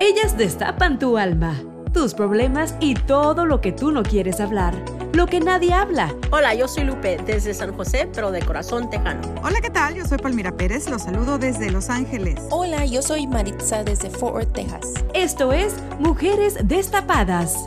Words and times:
Ellas 0.00 0.38
destapan 0.38 1.00
tu 1.00 1.18
alma, 1.18 1.60
tus 1.92 2.14
problemas 2.14 2.76
y 2.78 2.94
todo 2.94 3.46
lo 3.46 3.60
que 3.60 3.72
tú 3.72 3.90
no 3.90 4.04
quieres 4.04 4.38
hablar, 4.38 4.72
lo 5.12 5.26
que 5.26 5.40
nadie 5.40 5.72
habla. 5.72 6.14
Hola, 6.30 6.54
yo 6.54 6.68
soy 6.68 6.84
Lupe 6.84 7.18
desde 7.26 7.52
San 7.52 7.74
José, 7.74 8.08
pero 8.14 8.30
de 8.30 8.40
corazón 8.40 8.88
tejano. 8.90 9.34
Hola, 9.42 9.60
¿qué 9.60 9.70
tal? 9.70 9.96
Yo 9.96 10.04
soy 10.04 10.18
Palmira 10.18 10.56
Pérez, 10.56 10.88
los 10.88 11.02
saludo 11.02 11.36
desde 11.36 11.72
Los 11.72 11.90
Ángeles. 11.90 12.40
Hola, 12.50 12.84
yo 12.84 13.02
soy 13.02 13.26
Maritza 13.26 13.82
desde 13.82 14.08
Fort 14.08 14.34
Worth, 14.34 14.52
Texas. 14.52 14.94
Esto 15.14 15.52
es 15.52 15.74
Mujeres 15.98 16.56
Destapadas. 16.62 17.66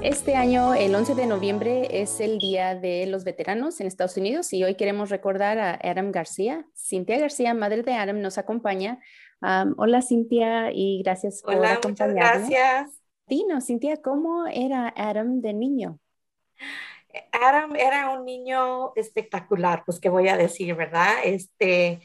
Este 0.00 0.36
año, 0.36 0.74
el 0.74 0.94
11 0.94 1.16
de 1.16 1.26
noviembre, 1.26 1.88
es 2.00 2.20
el 2.20 2.38
Día 2.38 2.76
de 2.76 3.06
los 3.06 3.24
Veteranos 3.24 3.80
en 3.80 3.88
Estados 3.88 4.16
Unidos 4.16 4.52
y 4.52 4.62
hoy 4.62 4.76
queremos 4.76 5.10
recordar 5.10 5.58
a 5.58 5.72
Adam 5.82 6.12
García. 6.12 6.66
Cintia 6.76 7.18
García, 7.18 7.52
madre 7.52 7.82
de 7.82 7.94
Adam, 7.94 8.20
nos 8.20 8.38
acompaña. 8.38 9.00
Hola 9.40 10.02
Cintia 10.02 10.72
y 10.72 11.02
gracias 11.02 11.42
por 11.42 11.54
acompañarnos. 11.54 11.84
Muchas 11.84 12.14
gracias. 12.14 13.02
Dino, 13.26 13.60
Cintia, 13.60 13.98
¿cómo 13.98 14.46
era 14.46 14.92
Adam 14.96 15.40
de 15.40 15.52
niño? 15.52 15.98
Adam 17.32 17.76
era 17.76 18.10
un 18.10 18.24
niño 18.24 18.92
espectacular, 18.96 19.82
pues 19.84 20.00
qué 20.00 20.08
voy 20.08 20.28
a 20.28 20.36
decir, 20.36 20.74
¿verdad? 20.74 21.14
Este 21.24 22.00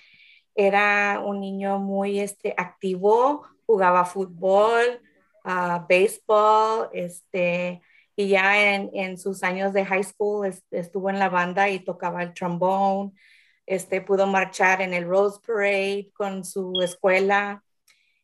era 0.56 1.22
un 1.26 1.40
niño 1.40 1.80
muy 1.80 2.20
este, 2.20 2.54
activo, 2.58 3.46
jugaba 3.66 4.06
fútbol, 4.06 5.02
uh, 5.46 5.86
béisbol, 5.88 6.90
este, 6.94 7.82
y 8.16 8.28
ya 8.28 8.76
en, 8.76 8.92
en, 8.94 9.18
sus 9.18 9.44
años 9.44 9.74
de 9.74 9.86
high 9.86 10.04
school 10.04 10.54
estuvo 10.72 11.10
en 11.10 11.20
la 11.20 11.30
banda 11.30 11.70
y 11.70 11.80
tocaba 11.80 12.22
el 12.22 12.34
trombón, 12.34 13.16
este, 13.66 14.02
pudo 14.02 14.28
marchar 14.28 14.82
en 14.82 14.94
el 14.94 15.06
Rose 15.06 15.40
Parade 15.46 16.12
con 16.14 16.44
su 16.46 16.82
escuela, 16.82 17.64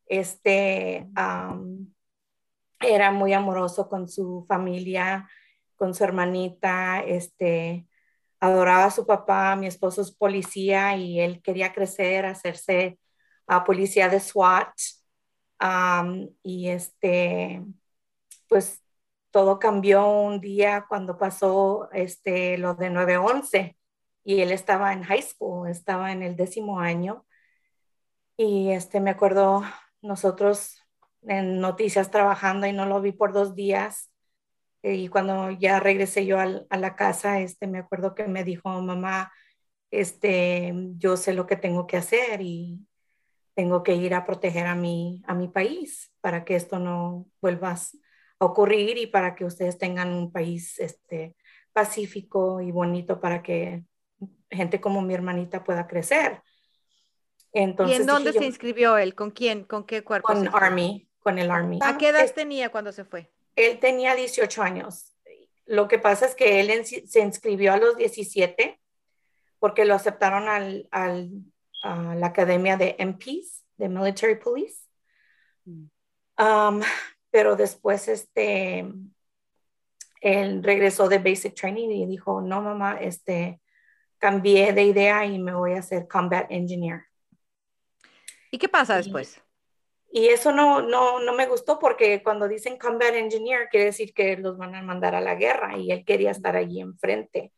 este, 0.06 1.08
era 2.80 3.12
muy 3.12 3.34
amoroso 3.34 3.90
con 3.90 4.10
su 4.10 4.46
familia, 4.48 5.30
con 5.76 5.94
su 5.94 6.04
hermanita, 6.04 7.02
este, 7.02 7.88
adoraba 8.40 8.86
a 8.86 8.92
su 8.92 9.06
papá, 9.06 9.56
mi 9.56 9.68
esposo 9.68 10.02
es 10.02 10.12
policía 10.12 10.96
y 10.98 11.20
él 11.20 11.42
quería 11.42 11.74
crecer, 11.74 12.26
hacerse 12.26 13.00
a 13.48 13.64
policía 13.64 14.10
de 14.10 14.20
SWAT. 14.20 14.74
Y 16.44 16.70
este, 16.70 17.64
pues 18.48 18.84
todo 19.32 19.60
cambió 19.60 20.08
un 20.08 20.40
día 20.42 20.86
cuando 20.88 21.18
pasó 21.18 21.90
este, 21.94 22.58
lo 22.58 22.76
de 22.76 22.90
9-11 22.90 23.79
y 24.30 24.42
él 24.44 24.52
estaba 24.52 24.94
en 24.94 25.02
high 25.02 25.24
school, 25.24 25.68
estaba 25.68 26.12
en 26.12 26.22
el 26.22 26.36
décimo 26.36 26.80
año. 26.80 27.26
Y 28.38 28.70
este, 28.70 29.00
me 29.00 29.10
acuerdo 29.10 29.64
nosotros 30.04 30.86
en 31.24 31.60
noticias 31.60 32.12
trabajando 32.12 32.68
y 32.68 32.74
no 32.74 32.86
lo 32.86 33.02
vi 33.02 33.12
por 33.12 33.34
dos 33.34 33.56
días. 33.56 34.12
Y 34.84 35.08
cuando 35.08 35.50
ya 35.50 35.80
regresé 35.80 36.28
yo 36.28 36.38
a 36.40 36.78
la 36.78 36.96
casa, 36.96 37.40
este, 37.40 37.66
me 37.66 37.80
acuerdo 37.80 38.14
que 38.14 38.28
me 38.28 38.44
dijo, 38.44 38.70
mamá, 38.70 39.32
este, 39.90 40.74
yo 41.00 41.18
sé 41.18 41.34
lo 41.34 41.48
que 41.48 41.56
tengo 41.56 41.88
que 41.88 41.98
hacer 41.98 42.42
y 42.42 42.88
tengo 43.56 43.82
que 43.82 43.96
ir 43.96 44.14
a 44.14 44.26
proteger 44.26 44.68
a 44.68 44.76
mi, 44.76 45.24
a 45.26 45.34
mi 45.34 45.48
país 45.48 46.14
para 46.22 46.46
que 46.46 46.56
esto 46.56 46.78
no 46.78 47.26
vuelva 47.42 47.72
a 47.72 48.46
ocurrir 48.46 49.00
y 49.00 49.08
para 49.08 49.34
que 49.34 49.46
ustedes 49.46 49.80
tengan 49.80 50.14
un 50.14 50.32
país 50.32 50.78
este, 50.80 51.36
pacífico 51.74 52.62
y 52.62 52.72
bonito 52.72 53.20
para 53.20 53.42
que 53.42 53.86
gente 54.50 54.82
como 54.82 55.02
mi 55.02 55.14
hermanita 55.14 55.64
pueda 55.64 55.88
crecer. 55.88 56.42
Entonces, 57.52 57.98
¿Y 57.98 58.02
en 58.02 58.08
dónde 58.08 58.34
se 58.34 58.46
inscribió 58.46 58.98
él? 58.98 59.16
¿Con 59.16 59.32
quién? 59.32 59.64
¿Con 59.64 59.86
qué 59.86 60.04
cuerpo? 60.04 60.28
Con 60.28 60.48
Army, 60.54 61.10
con 61.20 61.40
el 61.40 61.50
Army. 61.50 61.80
¿A 61.82 61.98
qué 61.98 62.10
edad 62.10 62.32
tenía 62.34 62.70
cuando 62.70 62.92
se 62.92 63.06
fue? 63.06 63.32
Él 63.56 63.80
tenía 63.80 64.16
18 64.16 64.62
años. 64.62 65.16
Lo 65.66 65.88
que 65.88 66.00
pasa 66.00 66.26
es 66.26 66.36
que 66.36 66.60
él 66.60 66.86
se 66.86 67.20
inscribió 67.22 67.74
a 67.74 67.78
los 67.78 67.98
17 67.98 68.80
porque 69.60 69.86
lo 69.86 69.94
aceptaron 69.94 70.48
al, 70.48 70.88
al 70.92 71.30
a 71.84 72.16
la 72.16 72.28
academia 72.28 72.78
de 72.78 72.96
MPs, 73.00 73.64
de 73.78 73.90
Military 73.90 74.36
Police. 74.36 74.84
Mm. 75.66 75.86
Um, 76.38 76.82
pero 77.32 77.56
después 77.56 78.08
este, 78.08 78.86
él 80.22 80.64
regresó 80.64 81.08
de 81.08 81.20
Basic 81.20 81.54
Training 81.54 81.90
y 81.90 82.06
dijo, 82.06 82.42
no 82.42 82.62
mamá, 82.62 82.98
este, 83.00 83.62
cambié 84.20 84.74
de 84.74 84.84
idea 84.84 85.26
y 85.26 85.40
me 85.40 85.54
voy 85.54 85.74
a 85.74 85.80
hacer 85.80 86.08
Combat 86.08 86.46
Engineer. 86.50 87.06
¿Y 88.52 88.58
qué 88.58 88.70
pasa 88.70 88.98
después? 88.98 89.42
Y, 90.12 90.28
eso 90.28 90.52
no, 90.52 90.82
no, 90.82 91.20
no 91.20 91.34
me 91.34 91.48
gustó 91.48 91.80
porque 91.80 92.22
cuando 92.24 92.48
dicen 92.48 92.78
Combat 92.78 93.14
Engineer 93.14 93.70
quiere 93.70 93.88
decir 93.88 94.14
que 94.14 94.38
los 94.38 94.58
van 94.58 94.76
a 94.76 94.82
mandar 94.82 95.16
a 95.16 95.22
la 95.22 95.36
guerra 95.36 95.78
y 95.78 95.92
él 95.92 96.04
quería 96.04 96.32
estar 96.32 96.56
allí 96.56 96.82
enfrente. 96.82 97.54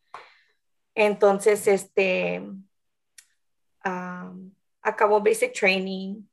Entonces, 0.93 1.65
este, 1.67 2.43
acabó 4.81 5.21
basic 5.21 5.53
training, 5.53 6.23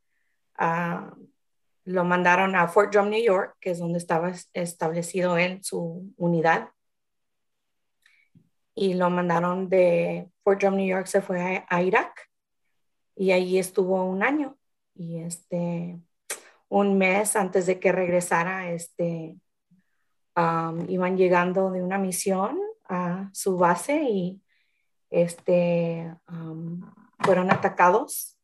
lo 1.84 2.04
mandaron 2.04 2.56
a 2.56 2.68
Fort 2.68 2.92
Drum, 2.92 3.08
New 3.08 3.22
York, 3.22 3.56
que 3.60 3.70
es 3.70 3.78
donde 3.78 3.98
estaba 3.98 4.32
establecido 4.52 5.38
él, 5.38 5.60
su 5.62 6.12
unidad. 6.16 6.70
Y 8.80 8.94
lo 8.94 9.10
mandaron 9.10 9.68
de 9.68 10.30
Fort 10.44 10.60
Drum, 10.60 10.76
New 10.76 10.86
York, 10.86 11.06
se 11.06 11.20
fue 11.20 11.64
a, 11.68 11.82
Irak 11.82 12.30
y 13.16 13.32
ahí 13.32 13.58
estuvo 13.58 14.04
un 14.04 14.22
año. 14.22 14.56
Y 14.94 15.18
este, 15.18 15.98
un 16.68 16.96
mes 16.96 17.34
antes 17.34 17.66
de 17.66 17.80
que 17.80 17.90
regresara, 17.90 18.70
este, 18.70 19.36
iban 20.86 21.16
llegando 21.16 21.72
de 21.72 21.82
una 21.82 21.98
misión 21.98 22.56
a 22.88 23.28
su 23.32 23.58
base 23.58 24.00
y 24.04 24.40
este, 25.10 26.14
fueron 27.18 27.50
atacados 27.50 28.38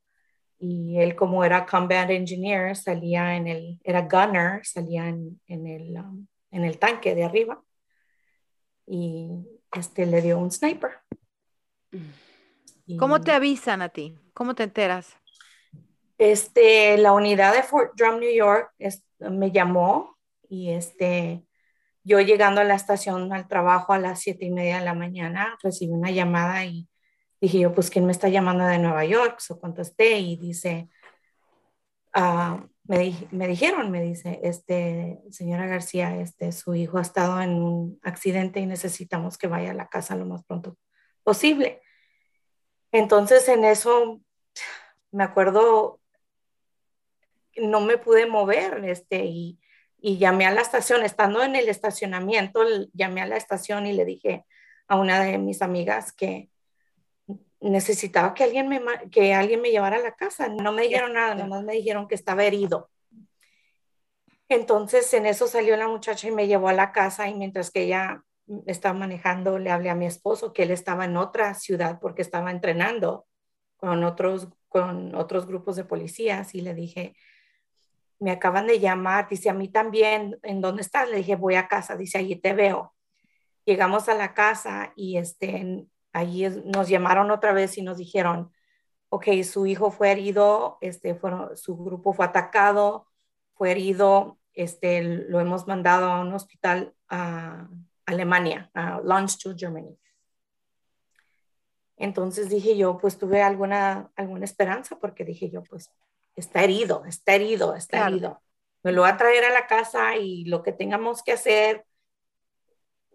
y 0.59 0.99
él 0.99 1.15
como 1.15 1.45
era 1.45 1.65
combat 1.65 2.11
engineer 2.11 2.75
salía 2.75 3.37
en 3.37 3.47
el, 3.47 3.79
era 3.85 4.03
gunner, 4.03 4.67
salía 4.67 5.07
en, 5.07 5.39
el, 5.47 5.97
um, 5.97 6.27
en 6.51 6.65
el 6.65 6.77
tanque 6.81 7.15
de 7.15 7.23
arriba 7.23 7.63
y 8.85 9.54
este 9.81 10.07
le 10.07 10.23
dio 10.23 10.39
un 10.39 10.51
sniper. 10.51 10.93
¿Cómo 12.99 13.21
te 13.21 13.33
avisan 13.33 13.83
a 13.83 13.89
ti? 13.89 14.19
¿Cómo 14.35 14.55
te 14.55 14.65
enteras? 14.65 15.17
Este, 16.19 16.97
la 16.99 17.13
unidad 17.13 17.55
de 17.55 17.63
Fort 17.63 17.93
Drum, 17.97 18.21
New 18.21 18.33
York, 18.33 18.73
me 19.19 19.51
llamó 19.51 20.17
y 20.49 20.71
este, 20.71 21.45
yo 22.03 22.21
llegando 22.21 22.61
a 22.61 22.65
la 22.65 22.75
estación 22.75 23.33
al 23.33 23.49
trabajo 23.49 23.93
a 23.93 23.99
las 23.99 24.21
siete 24.21 24.45
y 24.45 24.51
media 24.51 24.79
de 24.79 24.85
la 24.85 24.95
mañana, 24.95 25.59
recibí 25.63 25.93
una 25.93 26.11
llamada 26.11 26.65
y 26.65 26.89
dije 27.41 27.61
yo, 27.61 27.75
pues, 27.75 27.91
¿quién 27.91 28.07
me 28.07 28.13
está 28.13 28.29
llamando 28.29 28.65
de 28.65 28.79
Nueva 28.79 29.05
York? 29.05 29.41
So 29.41 29.59
contesté 29.59 30.19
y 30.19 30.37
dice, 30.37 30.89
ah, 32.13 32.67
me, 32.85 33.15
me, 33.31 33.49
dijeron, 33.49 33.91
me 33.91 34.03
dice, 34.03 34.41
este, 34.43 35.21
señora 35.31 35.67
García, 35.67 36.21
este, 36.21 36.53
su 36.53 36.75
hijo 36.75 36.99
ha 36.99 37.03
estado 37.03 37.41
en 37.41 37.55
un 37.55 37.99
accidente 38.03 38.61
y 38.61 38.67
necesitamos 38.67 39.39
que 39.39 39.47
vaya 39.47 39.71
a 39.71 39.75
la 39.75 39.89
casa 39.89 40.17
lo 40.17 40.27
más 40.27 40.45
pronto 40.45 40.77
posible. 41.23 41.81
Entonces, 42.93 43.49
en 43.49 43.65
eso, 43.65 44.21
me 45.11 45.25
acuerdo, 45.25 46.01
no 47.57 47.81
me 47.81 47.99
pude 47.99 48.27
mover, 48.27 48.85
este, 48.85 49.25
y, 49.25 49.59
y 49.99 50.19
llamé 50.19 50.47
a 50.47 50.53
la 50.53 50.61
estación, 50.61 51.03
estando 51.03 51.43
en 51.43 51.57
el 51.57 51.69
estacionamiento, 51.69 52.63
llamé 52.93 53.23
a 53.23 53.27
la 53.27 53.37
estación 53.37 53.87
y 53.87 53.93
le 53.93 54.05
dije 54.05 54.45
a 54.87 54.97
una 54.97 55.23
de 55.25 55.39
mis 55.39 55.63
amigas 55.63 56.13
que, 56.13 56.51
necesitaba 57.71 58.35
que 58.35 58.45
alguien 58.45 58.69
me, 58.69 58.81
que 59.11 59.35
alguien 59.35 59.61
me 59.61 59.71
llevara 59.71 59.97
a 59.97 60.01
la 60.01 60.15
casa. 60.15 60.49
No 60.49 60.73
me 60.73 60.83
dijeron 60.83 61.15
nada, 61.15 61.35
nomás 61.35 61.65
me 61.65 61.75
dijeron 61.75 62.09
que 62.09 62.15
estaba 62.15 62.45
herido. 62.45 62.91
Entonces 64.49 65.13
en 65.15 65.27
eso 65.27 65.47
salió 65.47 65.77
la 65.77 65.89
muchacha 65.89 66.29
y 66.29 66.31
me 66.31 66.47
llevó 66.47 66.69
a 66.69 66.75
la 66.75 66.93
casa 66.93 67.29
y 67.29 67.35
mientras 67.35 67.71
que 67.71 67.83
ella 67.83 68.23
estaba 68.67 68.99
manejando, 68.99 69.59
le 69.59 69.71
hablé 69.71 69.89
a 69.91 69.95
mi 69.95 70.07
esposo 70.07 70.53
que 70.53 70.65
él 70.65 70.71
estaba 70.71 71.07
en 71.07 71.17
otra 71.17 71.55
ciudad 71.55 71.99
porque 72.01 72.23
estaba 72.23 72.51
entrenando 72.51 73.27
con 73.77 74.05
otros, 74.05 74.49
con 74.69 75.15
otros 75.15 75.47
grupos 75.47 75.77
de 75.77 75.85
policías 75.85 76.55
y 76.55 76.61
le 76.61 76.75
dije, 76.75 77.17
me 78.19 78.31
acaban 78.31 78.67
de 78.67 78.79
llamar, 78.79 79.29
dice 79.29 79.51
a 79.51 79.55
mí 79.55 79.69
también, 79.69 80.39
¿en 80.43 80.61
dónde 80.61 80.83
estás? 80.83 81.09
Le 81.09 81.19
dije, 81.19 81.37
voy 81.37 81.55
a 81.55 81.69
casa, 81.69 81.97
dice, 81.97 82.19
allí 82.19 82.37
te 82.37 82.53
veo. 82.53 82.95
Llegamos 83.65 84.09
a 84.09 84.15
la 84.15 84.35
casa 84.35 84.93
y 84.95 85.17
este, 85.17 85.87
allí 86.15 86.49
nos 86.65 86.89
llamaron 86.89 87.31
otra 87.31 87.53
vez 87.53 87.77
y 87.77 87.83
nos 87.83 87.99
dijeron, 87.99 88.51
ok, 89.11 89.27
su 89.43 89.67
hijo 89.67 89.91
fue 89.91 90.13
herido, 90.13 90.79
este, 90.81 91.15
fueron, 91.15 91.57
su 91.57 91.77
grupo 91.77 92.13
fue 92.15 92.25
atacado, 92.25 93.07
fue 93.55 93.73
herido, 93.73 94.39
este, 94.55 95.03
lo 95.03 95.41
hemos 95.41 95.67
mandado 95.67 96.07
a 96.07 96.21
un 96.21 96.33
hospital 96.33 96.95
a 97.09 97.69
Alemania, 98.07 98.71
a 98.75 99.01
Landstuhl, 99.03 99.57
Germany. 99.59 99.99
Entonces 101.97 102.49
dije 102.49 102.77
yo, 102.77 102.99
pues 102.99 103.19
tuve 103.19 103.43
alguna, 103.43 104.11
alguna 104.17 104.45
esperanza 104.45 104.99
porque 104.99 105.25
dije 105.25 105.51
yo, 105.51 105.63
pues 105.65 105.91
está 106.37 106.63
herido, 106.63 107.05
está 107.07 107.35
herido, 107.35 107.75
está 107.75 108.07
herido. 108.07 108.41
Me 108.83 108.93
lo 108.93 109.03
va 109.03 109.11
a 109.11 109.17
traer 109.17 109.45
a 109.45 109.53
la 109.53 109.67
casa 109.67 110.17
y 110.17 110.45
lo 110.45 110.63
que 110.63 110.73
tengamos 110.73 111.23
que 111.23 111.33
hacer, 111.33 111.85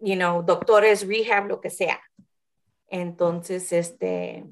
you 0.00 0.16
know, 0.16 0.42
doctores, 0.42 1.06
rehab, 1.06 1.46
lo 1.46 1.60
que 1.60 1.70
sea. 1.70 2.00
Entonces, 2.90 3.72
este, 3.72 4.44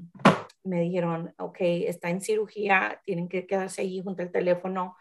me 0.62 0.80
dijeron, 0.80 1.34
ok, 1.38 1.56
está 1.60 2.08
en 2.10 2.20
cirugía, 2.20 3.02
tienen 3.04 3.28
que 3.28 3.46
quedarse 3.46 3.82
allí 3.82 4.00
junto 4.00 4.22
al 4.22 4.30
teléfono, 4.30 4.96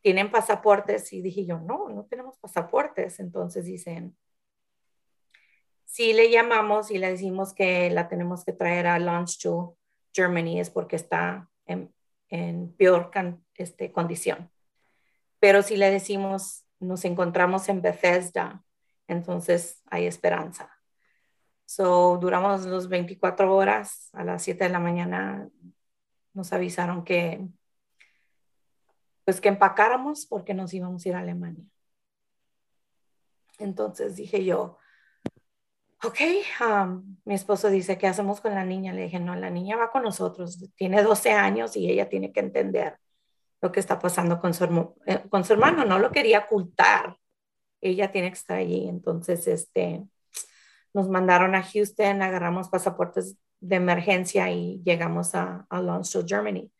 tienen 0.00 0.30
pasaportes. 0.30 1.12
Y 1.12 1.22
dije 1.22 1.46
yo, 1.46 1.58
no, 1.58 1.88
no 1.88 2.04
tenemos 2.06 2.36
pasaportes. 2.38 3.20
Entonces 3.20 3.64
dicen, 3.64 4.16
si 5.84 6.12
le 6.12 6.30
llamamos 6.30 6.90
y 6.90 6.98
le 6.98 7.10
decimos 7.10 7.54
que 7.54 7.88
la 7.90 8.08
tenemos 8.08 8.44
que 8.44 8.52
traer 8.52 8.86
a 8.86 8.98
Launch 8.98 9.40
to 9.42 9.76
Germany 10.12 10.58
es 10.58 10.70
porque 10.70 10.96
está 10.96 11.48
en, 11.66 11.92
peor 12.76 13.10
este, 13.54 13.92
condición. 13.92 14.50
Pero 15.38 15.62
si 15.62 15.76
le 15.76 15.90
decimos, 15.90 16.64
nos 16.80 17.04
encontramos 17.04 17.68
en 17.68 17.82
Bethesda, 17.82 18.64
entonces 19.06 19.82
hay 19.86 20.06
esperanza. 20.06 20.70
So, 21.64 22.18
duramos 22.20 22.66
los 22.66 22.88
24 22.88 23.54
horas, 23.54 24.10
a 24.12 24.24
las 24.24 24.42
7 24.42 24.64
de 24.64 24.70
la 24.70 24.80
mañana 24.80 25.48
nos 26.34 26.52
avisaron 26.52 27.04
que, 27.04 27.46
pues 29.24 29.40
que 29.40 29.48
empacáramos 29.48 30.26
porque 30.26 30.54
nos 30.54 30.72
íbamos 30.74 31.04
a 31.04 31.08
ir 31.08 31.14
a 31.14 31.20
Alemania. 31.20 31.64
Entonces 33.58 34.16
dije 34.16 34.44
yo, 34.44 34.78
ok, 36.04 36.18
um, 36.60 37.16
mi 37.24 37.34
esposo 37.34 37.68
dice, 37.68 37.96
¿qué 37.96 38.06
hacemos 38.06 38.40
con 38.40 38.54
la 38.54 38.64
niña? 38.64 38.92
Le 38.92 39.04
dije, 39.04 39.20
no, 39.20 39.36
la 39.36 39.50
niña 39.50 39.76
va 39.76 39.90
con 39.90 40.02
nosotros, 40.02 40.58
tiene 40.74 41.02
12 41.02 41.32
años 41.32 41.76
y 41.76 41.88
ella 41.90 42.08
tiene 42.08 42.32
que 42.32 42.40
entender 42.40 42.98
lo 43.60 43.70
que 43.70 43.80
está 43.80 43.98
pasando 43.98 44.40
con 44.40 44.54
su, 44.54 44.96
eh, 45.06 45.22
con 45.30 45.44
su 45.44 45.52
hermano, 45.52 45.84
no 45.84 45.98
lo 45.98 46.10
quería 46.10 46.40
ocultar, 46.40 47.16
ella 47.80 48.10
tiene 48.10 48.28
que 48.28 48.38
estar 48.38 48.58
allí, 48.58 48.88
entonces, 48.88 49.46
este, 49.46 50.04
nos 50.94 51.08
mandaron 51.08 51.54
a 51.54 51.62
Houston, 51.62 52.22
agarramos 52.22 52.68
pasaportes 52.68 53.36
de 53.60 53.76
emergencia 53.76 54.50
y 54.50 54.82
llegamos 54.84 55.34
a, 55.34 55.66
a 55.70 56.00
Germany. 56.26 56.70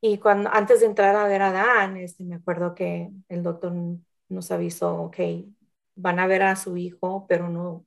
Y 0.00 0.18
cuando, 0.18 0.50
antes 0.52 0.80
de 0.80 0.86
entrar 0.86 1.16
a 1.16 1.26
ver 1.26 1.40
a 1.42 1.52
Dan, 1.52 1.96
este, 1.96 2.24
me 2.24 2.34
acuerdo 2.34 2.74
que 2.74 3.10
el 3.28 3.42
doctor 3.42 3.72
nos 4.28 4.50
avisó, 4.50 5.02
ok, 5.04 5.16
van 5.94 6.18
a 6.18 6.26
ver 6.26 6.42
a 6.42 6.56
su 6.56 6.76
hijo, 6.76 7.26
pero 7.28 7.48
no, 7.48 7.86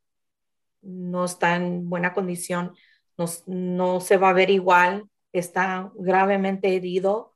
no 0.82 1.26
está 1.26 1.56
en 1.56 1.90
buena 1.90 2.14
condición, 2.14 2.74
no, 3.18 3.26
no 3.46 4.00
se 4.00 4.18
va 4.18 4.30
a 4.30 4.34
ver 4.34 4.50
igual, 4.50 5.10
está 5.32 5.92
gravemente 5.96 6.76
herido 6.76 7.34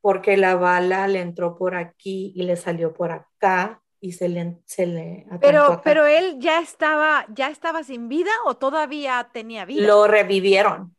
porque 0.00 0.36
la 0.36 0.54
bala 0.54 1.08
le 1.08 1.20
entró 1.20 1.56
por 1.56 1.74
aquí 1.74 2.32
y 2.34 2.44
le 2.44 2.56
salió 2.56 2.94
por 2.94 3.10
acá 3.12 3.82
y 4.00 4.12
se 4.12 4.28
le, 4.28 4.58
se 4.64 4.86
le 4.86 5.26
pero 5.40 5.80
pero 5.82 6.06
él 6.06 6.36
ya 6.38 6.60
estaba 6.60 7.26
ya 7.34 7.50
estaba 7.50 7.82
sin 7.82 8.08
vida 8.08 8.30
o 8.44 8.56
todavía 8.56 9.28
tenía 9.32 9.64
vida. 9.64 9.86
Lo 9.86 10.06
revivieron 10.06 10.94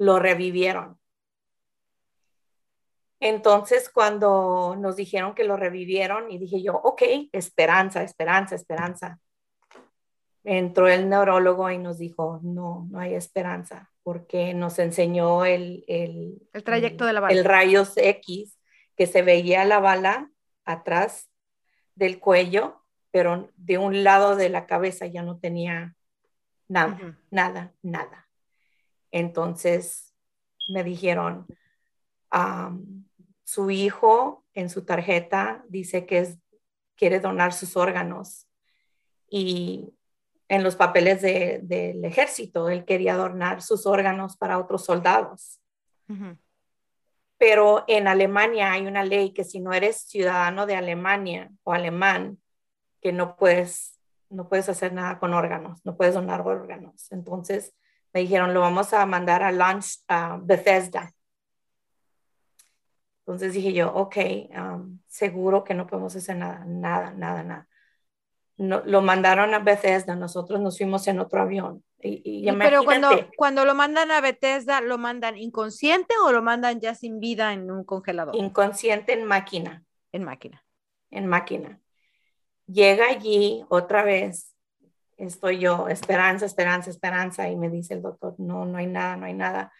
lo 0.00 0.18
revivieron. 0.18 0.98
Entonces 3.20 3.90
cuando 3.90 4.74
nos 4.78 4.96
dijeron 4.96 5.34
que 5.34 5.44
lo 5.44 5.58
revivieron 5.58 6.30
y 6.30 6.38
dije 6.38 6.62
yo 6.62 6.74
ok 6.74 7.02
esperanza 7.32 8.02
esperanza 8.02 8.54
esperanza. 8.54 9.20
Entró 10.42 10.88
el 10.88 11.10
neurólogo 11.10 11.70
y 11.70 11.76
nos 11.76 11.98
dijo, 11.98 12.40
no, 12.42 12.88
no 12.90 12.98
hay 12.98 13.12
esperanza, 13.12 13.90
porque 14.02 14.54
nos 14.54 14.78
enseñó 14.78 15.44
el, 15.44 15.84
el, 15.86 16.40
el 16.54 16.64
trayecto 16.64 17.04
de 17.04 17.12
la 17.12 17.20
bala. 17.20 17.34
El 17.34 17.44
rayos 17.44 17.92
X, 17.98 18.58
que 18.96 19.06
se 19.06 19.20
veía 19.20 19.66
la 19.66 19.80
bala 19.80 20.30
atrás 20.64 21.29
del 22.00 22.18
cuello, 22.18 22.82
pero 23.10 23.50
de 23.56 23.76
un 23.76 24.02
lado 24.02 24.34
de 24.34 24.48
la 24.48 24.66
cabeza 24.66 25.04
ya 25.06 25.22
no 25.22 25.38
tenía 25.38 25.94
nada, 26.66 27.18
nada, 27.30 27.74
nada. 27.82 28.28
Entonces 29.10 30.14
me 30.70 30.82
dijeron, 30.82 31.46
su 33.44 33.70
hijo 33.70 34.46
en 34.54 34.70
su 34.70 34.84
tarjeta 34.86 35.62
dice 35.68 36.06
que 36.06 36.20
es, 36.20 36.38
quiere 36.96 37.20
donar 37.20 37.52
sus 37.52 37.76
órganos 37.76 38.48
y 39.28 39.92
en 40.48 40.62
los 40.62 40.76
papeles 40.76 41.20
del 41.20 42.04
ejército. 42.04 42.70
Él 42.70 42.86
quería 42.86 43.12
adornar 43.12 43.60
sus 43.60 43.84
órganos 43.84 44.38
para 44.38 44.58
otros 44.58 44.86
soldados. 44.86 45.60
Pero 47.40 47.84
en 47.88 48.06
Alemania 48.06 48.70
hay 48.72 48.86
una 48.86 49.02
ley 49.02 49.32
que 49.32 49.44
si 49.44 49.60
no 49.60 49.72
eres 49.72 49.96
ciudadano 49.96 50.66
de 50.66 50.76
Alemania 50.76 51.50
o 51.64 51.72
alemán, 51.72 52.38
que 53.00 53.12
no 53.12 53.36
puedes, 53.36 53.98
no 54.28 54.46
puedes 54.48 54.68
hacer 54.68 54.92
nada 54.92 55.18
con 55.18 55.32
órganos, 55.32 55.80
no 55.84 55.96
puedes 55.96 56.12
donar 56.14 56.42
órganos. 56.42 57.10
Entonces 57.10 57.74
me 58.12 58.20
dijeron, 58.20 58.52
lo 58.52 58.60
vamos 58.60 58.92
a 58.92 59.06
mandar 59.06 59.42
a 59.42 59.52
Launch, 59.52 60.04
a 60.06 60.38
Bethesda. 60.42 61.14
Entonces 63.20 63.54
dije 63.54 63.72
yo, 63.72 63.90
ok, 63.94 64.16
um, 64.56 65.00
seguro 65.06 65.64
que 65.64 65.72
no 65.72 65.86
podemos 65.86 66.14
hacer 66.14 66.36
nada, 66.36 66.64
nada, 66.66 67.12
nada, 67.12 67.42
nada 67.42 67.68
lo 68.60 69.00
mandaron 69.00 69.54
a 69.54 69.60
Bethesda, 69.60 70.14
nosotros 70.16 70.60
nos 70.60 70.76
fuimos 70.76 71.08
en 71.08 71.18
otro 71.18 71.40
avión. 71.40 71.82
Y, 72.02 72.50
pero 72.58 72.84
cuando, 72.84 73.08
cuando 73.36 73.64
lo 73.64 73.74
mandan 73.74 74.10
a 74.10 74.20
Bethesda, 74.20 74.80
¿lo 74.80 74.96
mandan 74.96 75.36
inconsciente 75.36 76.14
o 76.24 76.32
lo 76.32 76.42
mandan 76.42 76.80
ya 76.80 76.94
sin 76.94 77.20
vida 77.20 77.52
en 77.52 77.70
un 77.70 77.84
congelador? 77.84 78.34
Inconsciente 78.36 79.12
en 79.12 79.24
máquina. 79.24 79.84
En 80.12 80.24
máquina. 80.24 80.64
En 81.10 81.26
máquina. 81.26 81.80
Llega 82.66 83.08
allí 83.08 83.64
otra 83.68 84.02
vez, 84.02 84.54
estoy 85.16 85.58
yo, 85.58 85.88
esperanza, 85.88 86.46
esperanza, 86.46 86.88
esperanza, 86.90 87.48
y 87.50 87.56
me 87.56 87.68
dice 87.68 87.94
el 87.94 88.02
doctor, 88.02 88.34
no, 88.38 88.64
no 88.64 88.78
hay 88.78 88.86
nada, 88.86 89.16
no 89.16 89.26
hay 89.26 89.34
nada. 89.34 89.72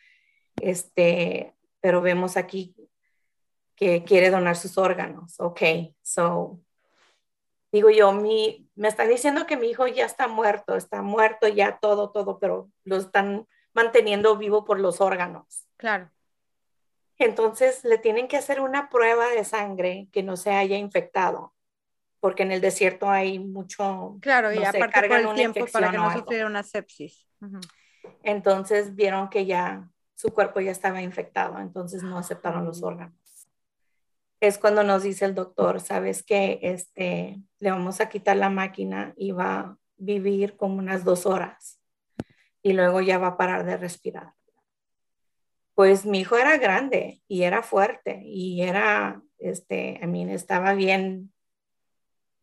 Este, 0.60 1.54
pero 1.80 2.02
vemos 2.02 2.36
aquí 2.36 2.74
que 3.76 4.04
quiere 4.04 4.30
donar 4.30 4.56
sus 4.56 4.76
órganos. 4.76 5.40
Ok, 5.40 5.62
so 6.02 6.60
digo 7.72 7.90
yo, 7.90 8.12
mi, 8.12 8.68
me 8.74 8.88
están 8.88 9.08
diciendo 9.08 9.46
que 9.46 9.56
mi 9.56 9.68
hijo 9.68 9.86
ya 9.86 10.04
está 10.04 10.28
muerto, 10.28 10.76
está 10.76 11.02
muerto 11.02 11.48
ya 11.48 11.78
todo, 11.78 12.10
todo, 12.10 12.38
pero 12.38 12.70
lo 12.84 12.96
están 12.96 13.46
manteniendo 13.72 14.36
vivo 14.36 14.64
por 14.64 14.80
los 14.80 15.00
órganos. 15.00 15.66
Claro. 15.76 16.10
Entonces 17.18 17.84
le 17.84 17.98
tienen 17.98 18.28
que 18.28 18.36
hacer 18.36 18.60
una 18.60 18.88
prueba 18.88 19.28
de 19.28 19.44
sangre 19.44 20.08
que 20.10 20.22
no 20.22 20.36
se 20.36 20.52
haya 20.52 20.76
infectado, 20.76 21.54
porque 22.18 22.42
en 22.42 22.52
el 22.52 22.60
desierto 22.60 23.10
hay 23.10 23.38
mucho. 23.38 24.16
Claro, 24.20 24.52
y 24.52 24.64
aparte 24.64 25.08
por 25.08 25.18
el 25.18 25.34
tiempo 25.34 25.66
para 25.70 25.90
que 25.90 25.98
no 25.98 26.12
sufriera 26.12 26.46
una 26.46 26.62
sepsis. 26.62 27.26
Entonces 28.22 28.94
vieron 28.94 29.28
que 29.28 29.46
ya 29.46 29.88
su 30.14 30.32
cuerpo 30.32 30.60
ya 30.60 30.70
estaba 30.70 31.02
infectado, 31.02 31.58
entonces 31.58 32.02
no 32.02 32.18
aceptaron 32.18 32.64
los 32.64 32.82
órganos 32.82 33.19
es 34.40 34.56
cuando 34.58 34.82
nos 34.82 35.02
dice 35.02 35.26
el 35.26 35.34
doctor, 35.34 35.80
sabes 35.80 36.22
que 36.22 36.58
este, 36.62 37.40
le 37.58 37.70
vamos 37.70 38.00
a 38.00 38.08
quitar 38.08 38.36
la 38.36 38.48
máquina 38.48 39.12
y 39.16 39.32
va 39.32 39.58
a 39.58 39.76
vivir 39.98 40.56
como 40.56 40.78
unas 40.78 41.04
dos 41.04 41.26
horas 41.26 41.78
y 42.62 42.72
luego 42.72 43.02
ya 43.02 43.18
va 43.18 43.28
a 43.28 43.36
parar 43.36 43.64
de 43.64 43.76
respirar. 43.76 44.32
Pues 45.74 46.06
mi 46.06 46.20
hijo 46.20 46.36
era 46.36 46.56
grande 46.56 47.22
y 47.28 47.42
era 47.42 47.62
fuerte 47.62 48.22
y 48.24 48.62
era, 48.62 49.22
este, 49.38 50.00
a 50.02 50.06
mí 50.06 50.30
estaba 50.32 50.72
bien 50.72 51.32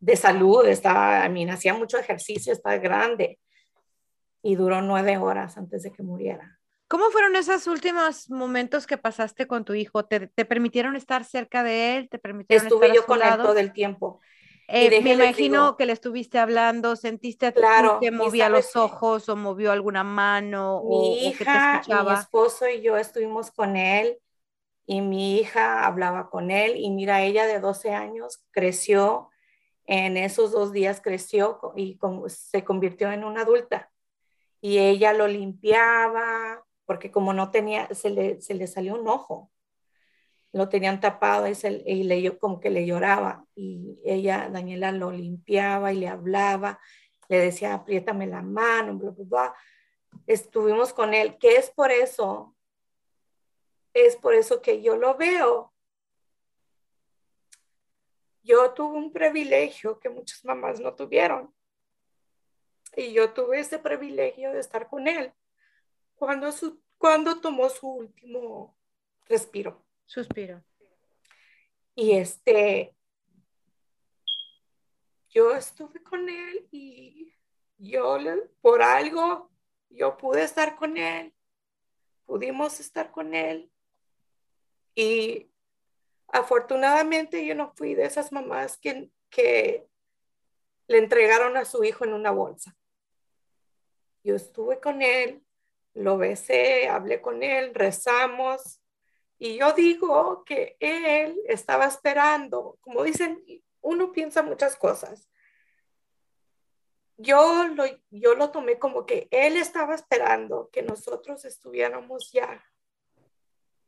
de 0.00 0.16
salud, 0.16 0.66
estaba, 0.66 1.24
a 1.24 1.28
mí 1.28 1.48
hacía 1.50 1.74
mucho 1.74 1.98
ejercicio, 1.98 2.52
estaba 2.52 2.78
grande 2.78 3.40
y 4.42 4.54
duró 4.54 4.82
nueve 4.82 5.18
horas 5.18 5.56
antes 5.58 5.82
de 5.82 5.92
que 5.92 6.02
muriera. 6.04 6.57
¿Cómo 6.88 7.10
fueron 7.10 7.36
esos 7.36 7.66
últimos 7.66 8.30
momentos 8.30 8.86
que 8.86 8.96
pasaste 8.96 9.46
con 9.46 9.64
tu 9.64 9.74
hijo? 9.74 10.06
¿Te, 10.06 10.26
permitieron 10.26 10.96
estar 10.96 11.24
cerca 11.24 11.62
de 11.62 11.98
él? 11.98 12.08
¿Te 12.08 12.18
permitieron 12.18 12.66
Estuve 12.66 12.94
yo 12.94 13.04
con 13.04 13.20
él 13.22 13.36
todo 13.36 13.58
el 13.58 13.74
tiempo. 13.74 14.20
Eh, 14.70 15.00
me 15.02 15.12
imagino 15.12 15.76
que 15.76 15.86
le 15.86 15.92
estuviste 15.92 16.38
hablando, 16.38 16.96
sentiste 16.96 17.52
claro, 17.54 17.98
que 18.00 18.10
movía 18.10 18.50
los 18.50 18.76
ojos 18.76 19.28
o 19.28 19.36
movió 19.36 19.72
alguna 19.72 20.04
mano 20.04 20.82
mi 20.84 21.28
o, 21.28 21.30
hija, 21.30 21.82
Mi 21.88 22.12
esposo 22.12 22.68
y 22.68 22.82
yo 22.82 22.98
estuvimos 22.98 23.50
con 23.50 23.76
él 23.76 24.18
y 24.84 25.00
mi 25.00 25.38
hija 25.38 25.86
hablaba 25.86 26.28
con 26.28 26.50
él 26.50 26.76
y 26.76 26.90
mira, 26.90 27.22
ella 27.22 27.46
de 27.46 27.60
12 27.60 27.94
años 27.94 28.44
creció, 28.50 29.30
en 29.86 30.18
esos 30.18 30.52
dos 30.52 30.70
días 30.70 31.00
creció 31.00 31.58
y 31.74 31.98
se 32.26 32.62
convirtió 32.62 33.10
en 33.10 33.24
una 33.24 33.42
adulta 33.42 33.90
y 34.60 34.78
ella 34.78 35.14
lo 35.14 35.28
limpiaba, 35.28 36.62
porque 36.88 37.10
como 37.10 37.34
no 37.34 37.50
tenía, 37.50 37.86
se 37.94 38.08
le, 38.08 38.40
se 38.40 38.54
le 38.54 38.66
salió 38.66 38.94
un 38.94 39.06
ojo, 39.06 39.52
lo 40.52 40.70
tenían 40.70 41.00
tapado 41.00 41.46
y, 41.46 41.54
se, 41.54 41.82
y 41.84 42.04
le, 42.04 42.38
como 42.38 42.60
que 42.60 42.70
le 42.70 42.86
lloraba 42.86 43.44
y 43.54 44.00
ella, 44.06 44.48
Daniela, 44.50 44.90
lo 44.90 45.10
limpiaba 45.10 45.92
y 45.92 45.98
le 45.98 46.08
hablaba, 46.08 46.80
le 47.28 47.40
decía, 47.40 47.74
apriétame 47.74 48.26
la 48.26 48.40
mano, 48.40 48.94
bla, 48.94 49.10
bla, 49.10 49.24
bla. 49.26 49.54
Estuvimos 50.26 50.94
con 50.94 51.12
él, 51.12 51.36
que 51.36 51.56
es 51.56 51.70
por 51.70 51.92
eso 51.92 52.56
es 53.92 54.16
por 54.16 54.32
eso 54.32 54.62
que 54.62 54.80
yo 54.80 54.96
lo 54.96 55.14
veo. 55.14 55.74
Yo 58.42 58.72
tuve 58.72 58.96
un 58.96 59.12
privilegio 59.12 60.00
que 60.00 60.08
muchas 60.08 60.42
mamás 60.42 60.80
no 60.80 60.94
tuvieron. 60.94 61.54
Y 62.96 63.12
yo 63.12 63.34
tuve 63.34 63.60
ese 63.60 63.78
privilegio 63.78 64.54
de 64.54 64.60
estar 64.60 64.88
con 64.88 65.06
él 65.06 65.34
cuando, 66.18 66.52
su, 66.52 66.80
cuando 66.98 67.40
tomó 67.40 67.68
su 67.68 67.88
último 67.88 68.76
respiro. 69.26 69.84
Suspiro. 70.04 70.62
Y 71.94 72.12
este, 72.12 72.94
yo 75.30 75.54
estuve 75.54 76.02
con 76.02 76.28
él 76.28 76.68
y 76.70 77.34
yo 77.76 78.18
por 78.60 78.82
algo, 78.82 79.50
yo 79.90 80.16
pude 80.16 80.42
estar 80.42 80.76
con 80.76 80.96
él, 80.96 81.34
pudimos 82.24 82.80
estar 82.80 83.10
con 83.10 83.34
él. 83.34 83.70
Y 84.94 85.50
afortunadamente 86.28 87.44
yo 87.46 87.54
no 87.54 87.72
fui 87.74 87.94
de 87.94 88.04
esas 88.04 88.32
mamás 88.32 88.78
que, 88.78 89.10
que 89.30 89.88
le 90.88 90.98
entregaron 90.98 91.56
a 91.56 91.64
su 91.64 91.84
hijo 91.84 92.04
en 92.04 92.14
una 92.14 92.30
bolsa. 92.30 92.76
Yo 94.24 94.34
estuve 94.34 94.80
con 94.80 95.02
él, 95.02 95.44
lo 95.94 96.18
besé, 96.18 96.88
hablé 96.88 97.20
con 97.20 97.42
él, 97.42 97.74
rezamos. 97.74 98.80
Y 99.38 99.58
yo 99.58 99.72
digo 99.72 100.44
que 100.44 100.76
él 100.80 101.38
estaba 101.46 101.86
esperando, 101.86 102.78
como 102.80 103.02
dicen, 103.04 103.44
uno 103.80 104.12
piensa 104.12 104.42
muchas 104.42 104.76
cosas. 104.76 105.28
Yo 107.16 107.66
lo, 107.68 107.84
yo 108.10 108.34
lo 108.34 108.50
tomé 108.50 108.78
como 108.78 109.04
que 109.06 109.28
él 109.30 109.56
estaba 109.56 109.94
esperando 109.94 110.70
que 110.72 110.82
nosotros 110.82 111.44
estuviéramos 111.44 112.30
ya 112.32 112.64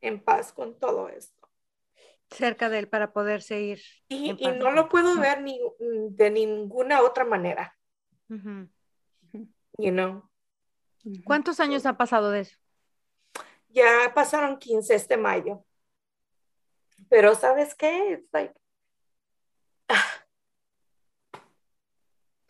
en 0.01 0.21
paz 0.21 0.51
con 0.51 0.77
todo 0.77 1.07
esto. 1.09 1.49
Cerca 2.29 2.69
de 2.69 2.79
él 2.79 2.87
para 2.87 3.11
poder 3.11 3.41
seguir. 3.41 3.81
Y, 4.07 4.33
no 4.33 4.71
lo 4.71 4.89
puedo 4.89 5.19
ver 5.19 5.41
ni, 5.41 5.59
de 5.79 6.31
ninguna 6.31 7.01
otra 7.01 7.25
manera. 7.25 7.77
You 8.29 9.91
know. 9.91 10.30
¿Cuántos 11.23 11.59
años 11.59 11.85
ha 11.85 11.97
pasado 11.97 12.31
de 12.31 12.41
eso? 12.41 12.57
Ya 13.69 14.11
pasaron 14.13 14.57
15 14.57 14.95
este 14.95 15.17
mayo. 15.17 15.63
Pero 17.09 17.35
¿sabes 17.35 17.75
qué? 17.75 18.23
like, 18.31 18.53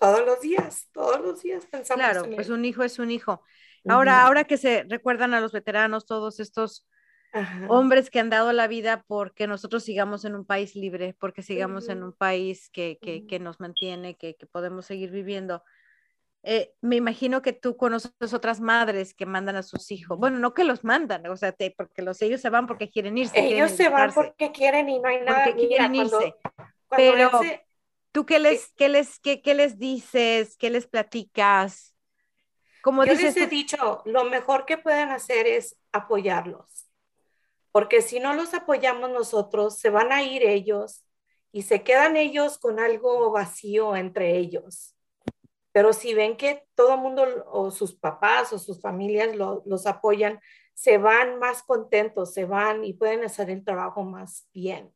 todos 0.01 0.25
los 0.25 0.41
días, 0.41 0.89
todos 0.91 1.21
los 1.21 1.41
días 1.43 1.65
pensamos. 1.67 2.03
Claro, 2.03 2.27
pues 2.35 2.49
un 2.49 2.65
hijo 2.65 2.83
es 2.83 2.97
un 2.97 3.11
hijo. 3.11 3.43
Ahora, 3.87 4.23
ahora 4.23 4.45
que 4.45 4.57
se 4.57 4.83
recuerdan 4.89 5.33
a 5.33 5.41
los 5.41 5.51
veteranos, 5.51 6.05
todos 6.05 6.39
estos 6.39 6.87
hombres 7.69 8.09
que 8.09 8.19
han 8.19 8.29
dado 8.29 8.51
la 8.51 8.67
vida 8.67 9.05
porque 9.07 9.47
nosotros 9.47 9.83
sigamos 9.83 10.25
en 10.25 10.35
un 10.35 10.45
país 10.45 10.75
libre, 10.75 11.15
porque 11.19 11.43
sigamos 11.43 11.87
en 11.89 12.03
un 12.03 12.13
país 12.13 12.69
que, 12.71 12.99
que, 13.01 13.25
que 13.25 13.39
nos 13.39 13.59
mantiene, 13.59 14.17
que, 14.17 14.35
que, 14.35 14.45
podemos 14.45 14.85
seguir 14.85 15.11
viviendo. 15.11 15.63
Eh, 16.43 16.73
me 16.81 16.95
imagino 16.95 17.41
que 17.41 17.53
tú 17.53 17.77
conoces 17.77 18.33
otras 18.33 18.59
madres 18.59 19.13
que 19.13 19.27
mandan 19.27 19.55
a 19.57 19.63
sus 19.63 19.91
hijos. 19.91 20.17
Bueno, 20.17 20.39
no 20.39 20.53
que 20.53 20.63
los 20.63 20.83
mandan, 20.83 21.25
o 21.27 21.37
sea, 21.37 21.55
porque 21.77 22.01
los 22.01 22.21
ellos 22.21 22.41
se 22.41 22.49
van 22.49 22.65
porque 22.65 22.89
quieren 22.89 23.17
irse. 23.17 23.39
Ellos 23.39 23.71
se 23.71 23.89
van 23.89 24.11
porque 24.11 24.51
quieren 24.51 24.89
y 24.89 24.99
no 24.99 25.07
hay 25.07 25.21
nada. 25.21 25.45
Porque 25.45 25.67
quieren 25.67 25.95
irse. 25.95 26.35
Pero, 26.89 27.29
¿Tú 28.11 28.25
qué 28.25 28.39
les, 28.39 28.73
qué 28.73 28.89
les, 28.89 29.19
qué, 29.19 29.41
qué 29.41 29.53
les 29.53 29.77
dices? 29.77 30.57
¿Qué 30.57 30.69
les 30.69 30.87
platicas? 30.87 31.95
Como 32.81 33.05
Yo 33.05 33.13
les 33.13 33.37
he 33.37 33.47
dicho, 33.47 34.01
lo 34.05 34.25
mejor 34.25 34.65
que 34.65 34.77
pueden 34.77 35.09
hacer 35.09 35.45
es 35.45 35.77
apoyarlos, 35.91 36.89
porque 37.71 38.01
si 38.01 38.19
no 38.19 38.33
los 38.33 38.55
apoyamos 38.55 39.11
nosotros, 39.11 39.77
se 39.77 39.91
van 39.91 40.11
a 40.11 40.23
ir 40.23 40.43
ellos 40.43 41.05
y 41.51 41.61
se 41.61 41.83
quedan 41.83 42.17
ellos 42.17 42.57
con 42.57 42.79
algo 42.79 43.31
vacío 43.31 43.95
entre 43.95 44.35
ellos. 44.37 44.90
Pero 45.71 45.93
si 45.93 46.13
ven 46.13 46.37
que 46.37 46.65
todo 46.75 46.95
el 46.95 47.01
mundo 47.01 47.45
o 47.47 47.71
sus 47.71 47.95
papás 47.95 48.51
o 48.53 48.59
sus 48.59 48.81
familias 48.81 49.35
los 49.35 49.87
apoyan, 49.87 50.39
se 50.73 50.97
van 50.97 51.39
más 51.39 51.63
contentos, 51.63 52.33
se 52.33 52.45
van 52.45 52.83
y 52.83 52.93
pueden 52.93 53.23
hacer 53.23 53.49
el 53.49 53.63
trabajo 53.63 54.03
más 54.03 54.47
bien 54.53 54.93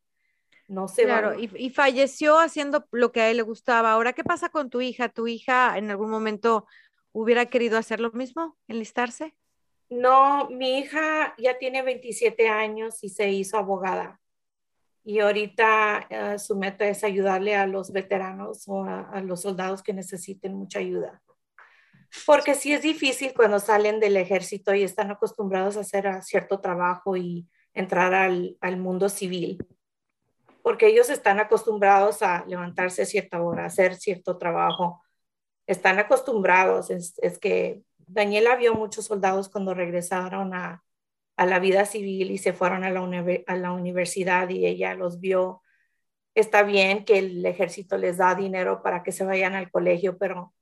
no 0.68 0.88
se 0.88 1.04
claro, 1.04 1.34
y, 1.38 1.70
falleció 1.70 2.38
haciendo 2.38 2.86
lo 2.90 3.12
que 3.12 3.20
a 3.20 3.30
él 3.30 3.36
le 3.36 3.42
gustaba. 3.42 3.92
Ahora, 3.92 4.12
¿qué 4.12 4.24
pasa 4.24 4.48
con 4.48 4.70
tu 4.70 4.80
hija? 4.80 5.08
¿Tu 5.08 5.28
hija 5.28 5.78
en 5.78 5.90
algún 5.90 6.10
momento 6.10 6.66
hubiera 7.12 7.46
querido 7.46 7.78
hacer 7.78 8.00
lo 8.00 8.10
mismo, 8.12 8.56
enlistarse? 8.66 9.34
No, 9.88 10.48
mi 10.50 10.78
hija 10.78 11.34
ya 11.38 11.58
tiene 11.58 11.82
27 11.82 12.48
años 12.48 13.04
y 13.04 13.08
se 13.08 13.30
hizo 13.30 13.56
abogada. 13.56 14.20
Y 15.06 15.20
ahorita 15.20 16.06
eh, 16.10 16.38
su 16.38 16.56
meta 16.56 16.86
es 16.86 17.04
ayudarle 17.04 17.54
a 17.54 17.66
los 17.66 17.92
veteranos 17.92 18.64
o 18.66 18.84
a, 18.84 19.22
los 19.22 19.42
soldados 19.42 19.82
que 19.82 19.94
necesiten 19.94 20.54
mucha 20.54 20.80
ayuda. 20.80 21.22
Porque 22.26 22.54
sí 22.54 22.72
es 22.72 22.82
difícil 22.82 23.32
cuando 23.34 23.60
salen 23.60 24.00
del 24.00 24.16
ejército 24.16 24.74
y 24.74 24.82
están 24.82 25.10
acostumbrados 25.10 25.76
a 25.76 25.80
hacer 25.80 26.22
cierto 26.22 26.60
trabajo 26.60 27.16
y 27.16 27.48
entrar 27.72 28.14
al, 28.14 28.56
al 28.60 28.76
mundo 28.78 29.08
civil 29.08 29.64
porque 30.66 30.88
ellos 30.88 31.10
están 31.10 31.38
acostumbrados 31.38 32.22
a 32.22 32.44
levantarse 32.44 33.02
a 33.02 33.06
cierta 33.06 33.40
hora, 33.40 33.66
hacer 33.66 33.94
cierto 33.94 34.36
trabajo. 34.36 35.00
Están 35.64 36.00
acostumbrados. 36.00 36.90
Es, 36.90 37.38
que 37.38 37.84
Daniela 37.98 38.56
vio 38.56 38.74
muchos 38.74 39.04
soldados 39.04 39.48
cuando 39.48 39.74
regresaron 39.74 40.52
a, 40.54 40.82
la 41.44 41.58
vida 41.58 41.84
civil 41.84 42.30
y 42.30 42.38
se 42.38 42.54
fueron 42.54 42.84
a 42.84 42.90
la, 42.90 43.00
a 43.46 43.56
la 43.56 43.72
universidad 43.72 44.48
y 44.48 44.64
ella 44.64 44.94
los 44.94 45.20
vio. 45.20 45.62
Está 46.34 46.62
bien 46.62 47.04
que 47.04 47.18
el 47.18 47.44
ejército 47.44 47.98
les 47.98 48.16
da 48.16 48.34
dinero 48.34 48.82
para 48.82 49.02
que 49.02 49.12
se 49.12 49.24
vayan 49.24 49.54
al 49.54 49.70
colegio, 49.70 50.16
pero 50.16 50.54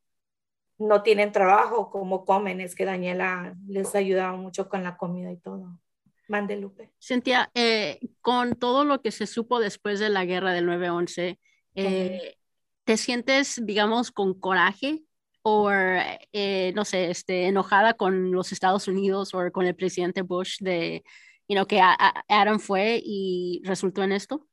no 0.78 1.02
tienen 1.02 1.30
trabajo, 1.30 1.90
como 1.90 2.24
comen. 2.24 2.60
Es 2.60 2.74
que 2.74 2.84
Daniela 2.84 3.54
les 3.68 3.94
ayudaba 3.94 4.36
mucho 4.36 4.68
con 4.68 4.82
la 4.82 4.96
comida 4.96 5.30
y 5.30 5.36
todo. 5.36 5.78
Mande, 6.26 6.56
Lupe. 6.56 6.92
Cintia, 7.00 7.50
eh, 7.54 8.00
con 8.20 8.54
todo 8.54 8.84
lo 8.84 9.00
que 9.02 9.12
se 9.12 9.26
supo 9.26 9.60
después 9.60 10.00
de 10.00 10.08
la 10.08 10.24
guerra 10.24 10.52
del 10.52 10.66
9-11, 10.66 11.38
eh, 11.76 12.36
¿te 12.84 12.96
sientes, 12.96 13.60
digamos, 13.64 14.10
con 14.10 14.34
coraje 14.34 15.02
o, 15.46 15.70
eh, 15.70 16.72
no 16.74 16.86
sé, 16.86 17.10
este, 17.10 17.48
enojada 17.48 17.92
con 17.92 18.32
los 18.32 18.50
Estados 18.50 18.88
Unidos 18.88 19.34
o 19.34 19.52
con 19.52 19.66
el 19.66 19.76
presidente 19.76 20.22
Bush 20.22 20.56
de, 20.60 21.04
you 21.46 21.54
know, 21.54 21.66
que 21.66 21.82
Adam 21.82 22.58
fue 22.58 22.98
y 23.04 23.60
resultó 23.62 24.02
en 24.02 24.12
esto? 24.12 24.48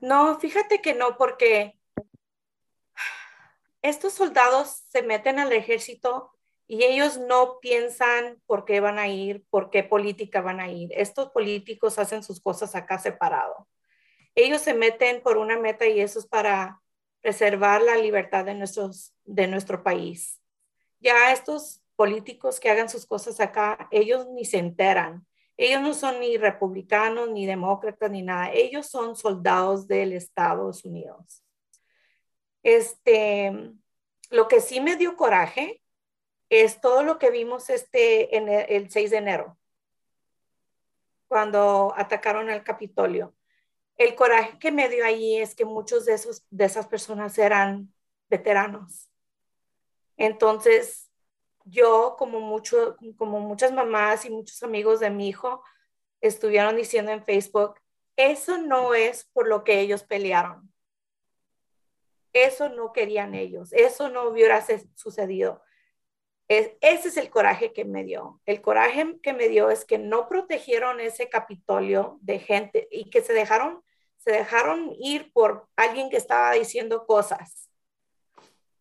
No, 0.00 0.38
fíjate 0.38 0.82
que 0.82 0.92
no, 0.92 1.16
porque 1.16 1.78
estos 3.80 4.12
soldados 4.12 4.82
se 4.90 5.02
meten 5.02 5.38
al 5.38 5.50
ejército 5.50 6.36
y 6.66 6.84
ellos 6.84 7.16
no 7.16 7.58
piensan 7.60 8.38
por 8.44 8.66
qué 8.66 8.80
van 8.80 8.98
a 8.98 9.08
ir, 9.08 9.46
por 9.48 9.70
qué 9.70 9.82
política 9.82 10.42
van 10.42 10.60
a 10.60 10.70
ir. 10.70 10.90
Estos 10.92 11.30
políticos 11.30 11.98
hacen 11.98 12.22
sus 12.22 12.38
cosas 12.38 12.74
acá 12.74 12.98
separado. 12.98 13.66
Ellos 14.34 14.60
se 14.60 14.74
meten 14.74 15.22
por 15.22 15.38
una 15.38 15.58
meta 15.58 15.86
y 15.86 16.00
eso 16.00 16.18
es 16.18 16.26
para 16.26 16.81
preservar 17.22 17.80
la 17.80 17.96
libertad 17.96 18.44
de, 18.44 18.54
nuestros, 18.54 19.14
de 19.24 19.46
nuestro 19.46 19.82
país. 19.82 20.42
Ya 21.00 21.32
estos 21.32 21.82
políticos 21.96 22.60
que 22.60 22.68
hagan 22.68 22.88
sus 22.88 23.06
cosas 23.06 23.40
acá, 23.40 23.88
ellos 23.90 24.26
ni 24.28 24.44
se 24.44 24.58
enteran. 24.58 25.26
Ellos 25.56 25.80
no 25.80 25.94
son 25.94 26.20
ni 26.20 26.36
republicanos, 26.36 27.30
ni 27.30 27.46
demócratas, 27.46 28.10
ni 28.10 28.22
nada. 28.22 28.52
Ellos 28.52 28.86
son 28.86 29.16
soldados 29.16 29.86
del 29.86 30.12
Estados 30.12 30.84
Unidos. 30.84 31.44
Este, 32.62 33.72
lo 34.30 34.48
que 34.48 34.60
sí 34.60 34.80
me 34.80 34.96
dio 34.96 35.16
coraje 35.16 35.82
es 36.48 36.80
todo 36.80 37.02
lo 37.02 37.18
que 37.18 37.30
vimos 37.30 37.70
este, 37.70 38.36
en 38.36 38.48
el, 38.48 38.90
6 38.90 39.10
de 39.10 39.16
enero, 39.16 39.58
cuando 41.28 41.94
atacaron 41.96 42.50
el 42.50 42.62
Capitolio. 42.62 43.34
El 43.96 44.14
coraje 44.14 44.58
que 44.58 44.72
me 44.72 44.88
dio 44.88 45.04
ahí 45.04 45.38
es 45.38 45.54
que 45.54 45.64
muchos 45.64 46.04
de, 46.04 46.14
esos, 46.14 46.44
de 46.50 46.64
esas 46.64 46.86
personas 46.86 47.36
eran 47.38 47.92
veteranos. 48.28 49.10
Entonces, 50.16 51.10
yo, 51.64 52.16
como, 52.18 52.40
mucho, 52.40 52.96
como 53.16 53.40
muchas 53.40 53.72
mamás 53.72 54.24
y 54.24 54.30
muchos 54.30 54.62
amigos 54.62 55.00
de 55.00 55.10
mi 55.10 55.28
hijo, 55.28 55.62
estuvieron 56.20 56.76
diciendo 56.76 57.12
en 57.12 57.24
Facebook, 57.24 57.74
eso 58.16 58.58
no 58.58 58.94
es 58.94 59.24
por 59.32 59.48
lo 59.48 59.64
que 59.64 59.80
ellos 59.80 60.02
pelearon. 60.02 60.72
Eso 62.32 62.68
no 62.68 62.92
querían 62.92 63.34
ellos. 63.34 63.72
Eso 63.72 64.08
no 64.08 64.28
hubiera 64.28 64.64
sucedido 64.94 65.62
ese 66.80 67.08
es 67.08 67.16
el 67.16 67.30
coraje 67.30 67.72
que 67.72 67.84
me 67.84 68.04
dio. 68.04 68.40
El 68.46 68.60
coraje 68.62 69.18
que 69.22 69.32
me 69.32 69.48
dio 69.48 69.70
es 69.70 69.84
que 69.84 69.98
no 69.98 70.28
protegieron 70.28 71.00
ese 71.00 71.28
Capitolio 71.28 72.18
de 72.20 72.38
gente 72.38 72.88
y 72.90 73.10
que 73.10 73.22
se 73.22 73.32
dejaron, 73.32 73.82
se 74.18 74.32
dejaron 74.32 74.92
ir 74.98 75.32
por 75.32 75.68
alguien 75.76 76.10
que 76.10 76.16
estaba 76.16 76.52
diciendo 76.52 77.06
cosas. 77.06 77.70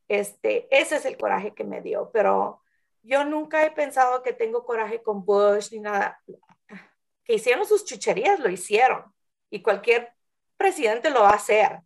Este, 0.07 0.67
ese 0.75 0.97
es 0.97 1.05
el 1.05 1.17
coraje 1.17 1.53
que 1.53 1.63
me 1.63 1.81
dio, 1.81 2.09
pero 2.11 2.61
yo 3.03 3.23
nunca 3.23 3.65
he 3.65 3.71
pensado 3.71 4.23
que 4.23 4.33
tengo 4.33 4.65
coraje 4.65 5.01
con 5.01 5.23
Bush 5.25 5.71
ni 5.71 5.79
nada. 5.79 6.21
que 7.23 7.35
hicieron 7.35 7.65
sus 7.65 7.85
chucherías, 7.85 8.39
lo 8.39 8.49
hicieron. 8.49 9.13
Y 9.49 9.61
cualquier 9.61 10.13
presidente 10.57 11.09
lo 11.09 11.21
va 11.21 11.29
a 11.29 11.35
hacer. 11.35 11.81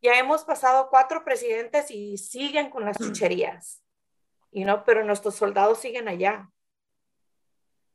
Ya 0.00 0.18
hemos 0.18 0.44
pasado 0.44 0.88
cuatro 0.90 1.24
presidentes 1.24 1.90
y 1.90 2.18
siguen 2.18 2.70
con 2.70 2.84
las 2.84 2.98
chucherías. 2.98 3.82
Y 4.50 4.64
no, 4.64 4.84
pero 4.84 5.04
nuestros 5.04 5.34
soldados 5.34 5.78
siguen 5.78 6.08
allá. 6.08 6.50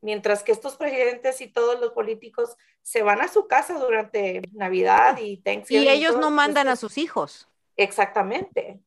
Mientras 0.01 0.43
que 0.43 0.51
estos 0.51 0.75
presidentes 0.75 1.39
y 1.41 1.47
todos 1.47 1.79
los 1.79 1.91
políticos 1.93 2.57
se 2.81 3.03
van 3.03 3.21
a 3.21 3.29
su 3.29 3.47
casa 3.47 3.79
durante 3.79 4.41
Navidad 4.51 5.17
y 5.17 5.37
Thanksgiving. 5.37 5.85
Y 5.85 5.89
ellos 5.89 6.17
no 6.17 6.29
mandan 6.29 6.67
a 6.67 6.75
sus 6.75 6.97
hijos. 6.97 7.47
Exactamente. 7.77 8.81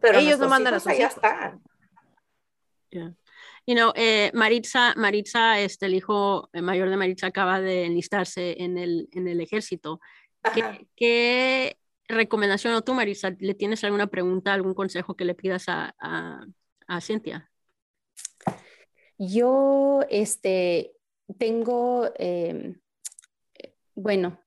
pero 0.00 0.18
ellos 0.18 0.38
no 0.38 0.48
mandan 0.48 0.74
a 0.74 0.80
sus 0.80 0.92
hijos. 0.92 1.14
están. 1.14 1.62
You 3.64 3.76
know, 3.76 3.92
eh, 3.94 4.30
Maritza, 4.34 4.92
Maritza, 4.96 5.60
este, 5.60 5.86
el 5.86 5.94
hijo 5.94 6.50
mayor 6.52 6.90
de 6.90 6.96
Maritza 6.96 7.28
acaba 7.28 7.60
de 7.60 7.84
enlistarse 7.84 8.60
en 8.62 8.76
el, 8.76 9.08
en 9.12 9.28
el 9.28 9.40
ejército. 9.40 10.00
¿Qué, 10.96 11.78
recomendación 12.16 12.74
o 12.74 12.82
tú, 12.82 12.94
Maritza, 12.94 13.30
le 13.38 13.54
tienes 13.54 13.82
alguna 13.84 14.06
pregunta, 14.06 14.52
algún 14.52 14.74
consejo 14.74 15.14
que 15.14 15.24
le 15.24 15.34
pidas 15.34 15.68
a, 15.68 15.94
a, 15.98 16.46
a 16.86 17.00
Cintia? 17.00 17.50
Yo, 19.18 20.00
este, 20.08 20.92
tengo, 21.38 22.10
em, 22.16 22.80
bueno, 23.94 24.38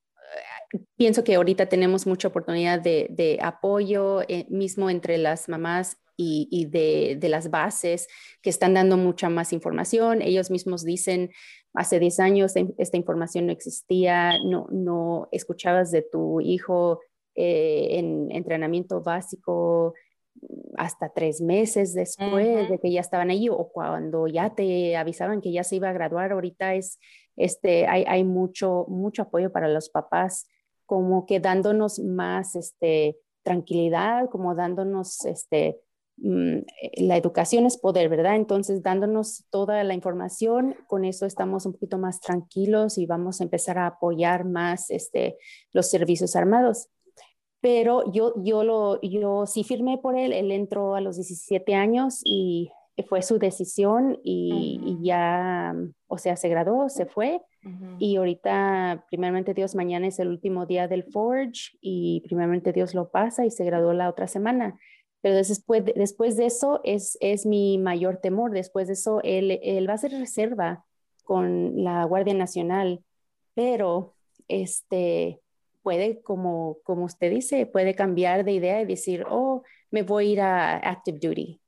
pienso 0.96 1.24
que 1.24 1.34
ahorita 1.34 1.66
tenemos 1.66 2.06
mucha 2.06 2.28
oportunidad 2.28 2.80
de, 2.80 3.06
de 3.10 3.38
apoyo 3.40 4.22
eh, 4.22 4.46
mismo 4.48 4.90
entre 4.90 5.18
las 5.18 5.48
mamás 5.48 5.98
y, 6.18 6.66
de, 6.70 7.16
de, 7.20 7.28
las 7.28 7.50
bases 7.50 8.08
que 8.40 8.48
están 8.48 8.72
dando 8.72 8.96
mucha 8.96 9.28
más 9.28 9.52
información. 9.52 10.22
Ellos 10.22 10.50
mismos 10.50 10.82
dicen, 10.82 11.30
hace 11.74 11.98
10 11.98 12.20
años 12.20 12.54
esta 12.78 12.96
información 12.96 13.46
no 13.46 13.52
existía, 13.52 14.38
no, 14.42 14.66
no 14.70 15.28
escuchabas 15.30 15.90
de 15.90 16.00
tu 16.00 16.40
hijo 16.40 17.00
eh, 17.36 17.98
en 17.98 18.30
entrenamiento 18.30 19.02
básico 19.02 19.94
hasta 20.76 21.08
tres 21.08 21.40
meses 21.40 21.94
después 21.94 22.68
de 22.68 22.78
que 22.78 22.92
ya 22.92 23.00
estaban 23.00 23.30
ahí 23.30 23.48
o 23.48 23.70
cuando 23.72 24.26
ya 24.26 24.54
te 24.54 24.96
avisaban 24.96 25.40
que 25.40 25.52
ya 25.52 25.64
se 25.64 25.76
iba 25.76 25.88
a 25.88 25.94
graduar. 25.94 26.32
Ahorita 26.32 26.74
es, 26.74 26.98
este, 27.36 27.86
hay, 27.86 28.04
hay 28.06 28.24
mucho, 28.24 28.84
mucho 28.88 29.22
apoyo 29.22 29.50
para 29.50 29.68
los 29.68 29.88
papás, 29.88 30.46
como 30.84 31.24
que 31.24 31.40
dándonos 31.40 31.98
más 31.98 32.54
este, 32.54 33.16
tranquilidad, 33.42 34.28
como 34.28 34.54
dándonos 34.54 35.24
este, 35.24 35.80
Mm, 36.18 36.58
eh, 36.80 37.04
la 37.04 37.16
educación 37.16 37.66
es 37.66 37.76
poder, 37.76 38.08
¿verdad? 38.08 38.36
Entonces, 38.36 38.82
dándonos 38.82 39.44
toda 39.50 39.84
la 39.84 39.94
información, 39.94 40.74
con 40.86 41.04
eso 41.04 41.26
estamos 41.26 41.66
un 41.66 41.72
poquito 41.72 41.98
más 41.98 42.20
tranquilos 42.20 42.96
y 42.98 43.06
vamos 43.06 43.40
a 43.40 43.44
empezar 43.44 43.78
a 43.78 43.86
apoyar 43.86 44.44
más 44.44 44.90
este, 44.90 45.36
los 45.72 45.90
servicios 45.90 46.34
armados. 46.34 46.88
Pero 47.66 48.08
yo, 48.12 48.32
yo, 48.44 48.62
lo, 48.62 49.00
yo 49.00 49.44
sí 49.44 49.64
firmé 49.64 49.98
por 49.98 50.16
él, 50.16 50.32
él 50.32 50.52
entró 50.52 50.94
a 50.94 51.00
los 51.00 51.16
17 51.16 51.74
años 51.74 52.20
y 52.22 52.70
fue 53.08 53.22
su 53.22 53.40
decisión 53.40 54.20
y, 54.22 54.98
ya, 55.02 55.74
o 56.06 56.16
sea, 56.16 56.36
se 56.36 56.48
graduó, 56.48 56.88
se 56.88 57.06
fue. 57.06 57.42
Y 57.98 58.14
ahorita, 58.18 59.04
primeramente 59.10 59.52
Dios, 59.52 59.74
mañana 59.74 60.06
es 60.06 60.20
el 60.20 60.28
último 60.28 60.64
día 60.66 60.86
del 60.86 61.02
Forge 61.02 61.76
y 61.80 62.20
primeramente 62.20 62.72
Dios 62.72 62.94
lo 62.94 63.08
pasa 63.08 63.44
y 63.44 63.50
se 63.50 63.64
graduó 63.64 63.92
la 63.94 64.10
otra 64.10 64.28
semana. 64.28 64.78
Pero 65.20 65.34
después 65.34 65.84
de, 65.84 65.92
después 65.96 66.36
de 66.36 66.46
eso 66.46 66.80
es, 66.84 67.18
es 67.20 67.46
mi 67.46 67.78
mayor 67.78 68.18
temor. 68.18 68.52
Después 68.52 68.86
de 68.86 68.92
eso, 68.92 69.20
él, 69.24 69.58
él 69.60 69.90
va 69.90 69.94
a 69.94 69.98
ser 69.98 70.12
reserva 70.12 70.84
con 71.24 71.82
la 71.82 72.04
Guardia 72.04 72.34
Nacional, 72.34 73.02
pero 73.54 74.14
este 74.46 75.40
puede, 75.86 76.20
como, 76.20 76.78
como 76.82 77.04
usted 77.04 77.30
dice, 77.30 77.64
puede 77.64 77.94
cambiar 77.94 78.44
de 78.44 78.50
idea 78.50 78.80
y 78.80 78.86
decir, 78.86 79.24
oh, 79.30 79.62
me 79.92 80.02
voy 80.02 80.24
a 80.24 80.32
ir 80.32 80.40
a 80.40 80.76
active 80.78 81.20
duty. 81.20 81.60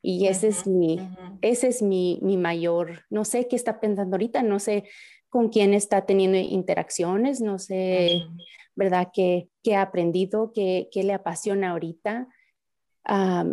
Y 0.00 0.28
ese 0.28 0.46
es 0.46 0.64
mi, 0.64 1.00
ese 1.42 1.66
es 1.66 1.82
mi, 1.82 2.20
mi, 2.22 2.36
mayor, 2.36 3.04
no 3.10 3.24
sé 3.24 3.48
qué 3.48 3.56
está 3.56 3.80
pensando 3.80 4.14
ahorita, 4.14 4.44
no 4.44 4.60
sé 4.60 4.84
con 5.28 5.48
quién 5.48 5.74
está 5.74 6.06
teniendo 6.06 6.38
interacciones, 6.38 7.40
no 7.40 7.58
sé, 7.58 8.22
¿verdad? 8.76 9.08
¿Qué, 9.12 9.48
qué 9.64 9.74
ha 9.74 9.82
aprendido, 9.82 10.52
qué, 10.54 10.88
qué 10.92 11.02
le 11.02 11.12
apasiona 11.12 11.70
ahorita? 11.70 12.28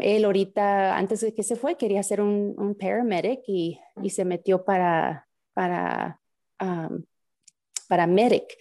él 0.02 0.24
ahorita, 0.24 1.00
antes 1.00 1.22
de 1.22 1.34
que 1.34 1.42
se 1.42 1.56
fue, 1.56 1.78
quería 1.78 2.04
ser 2.04 2.22
un, 2.22 2.54
un 2.60 2.76
paramedic 2.76 3.42
y, 3.48 3.80
y, 4.04 4.12
se 4.12 4.24
metió 4.24 4.66
para, 4.66 5.28
para, 5.54 6.22
para 7.92 8.08
medic. 8.08 8.58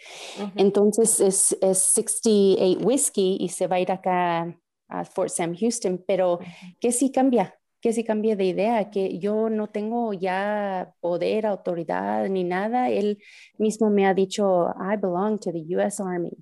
Entonces 0.56 1.20
es, 1.20 1.56
es, 1.62 1.78
68 1.78 2.84
Whiskey 2.84 3.36
y 3.38 3.48
se 3.50 3.68
va 3.68 3.76
a 3.76 3.80
ir 3.80 3.92
acá 3.92 4.58
a 4.88 5.04
Fort 5.04 5.30
Sam 5.30 5.54
Houston, 5.56 6.02
pero 6.04 6.40
que 6.80 6.90
sí 6.90 7.12
cambia, 7.12 7.56
que 7.80 7.92
sí 7.92 8.02
cambia 8.02 8.34
de 8.34 8.46
idea, 8.46 8.90
que 8.90 9.20
yo 9.20 9.48
no 9.48 9.68
tengo 9.68 10.12
ya 10.14 10.92
poder, 10.98 11.46
autoridad 11.46 12.28
ni 12.28 12.42
nada. 12.42 12.90
Él 12.90 13.22
mismo 13.56 13.88
me 13.88 14.04
ha 14.04 14.14
dicho, 14.14 14.66
I 14.70 14.96
belong 14.96 15.38
to 15.38 15.52
the 15.52 15.76
US 15.76 16.00
Army. 16.00 16.36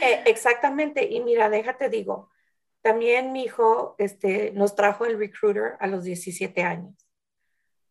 Eh, 0.00 0.22
exactamente, 0.24 1.06
y 1.12 1.20
mira, 1.20 1.50
déjate 1.50 1.90
digo, 1.90 2.30
también 2.80 3.30
mi 3.32 3.42
hijo 3.44 3.94
este, 3.98 4.50
nos 4.52 4.74
trajo 4.74 5.04
el 5.04 5.18
recruiter 5.18 5.74
a 5.78 5.86
los 5.86 6.04
17 6.04 6.62
años. 6.62 6.94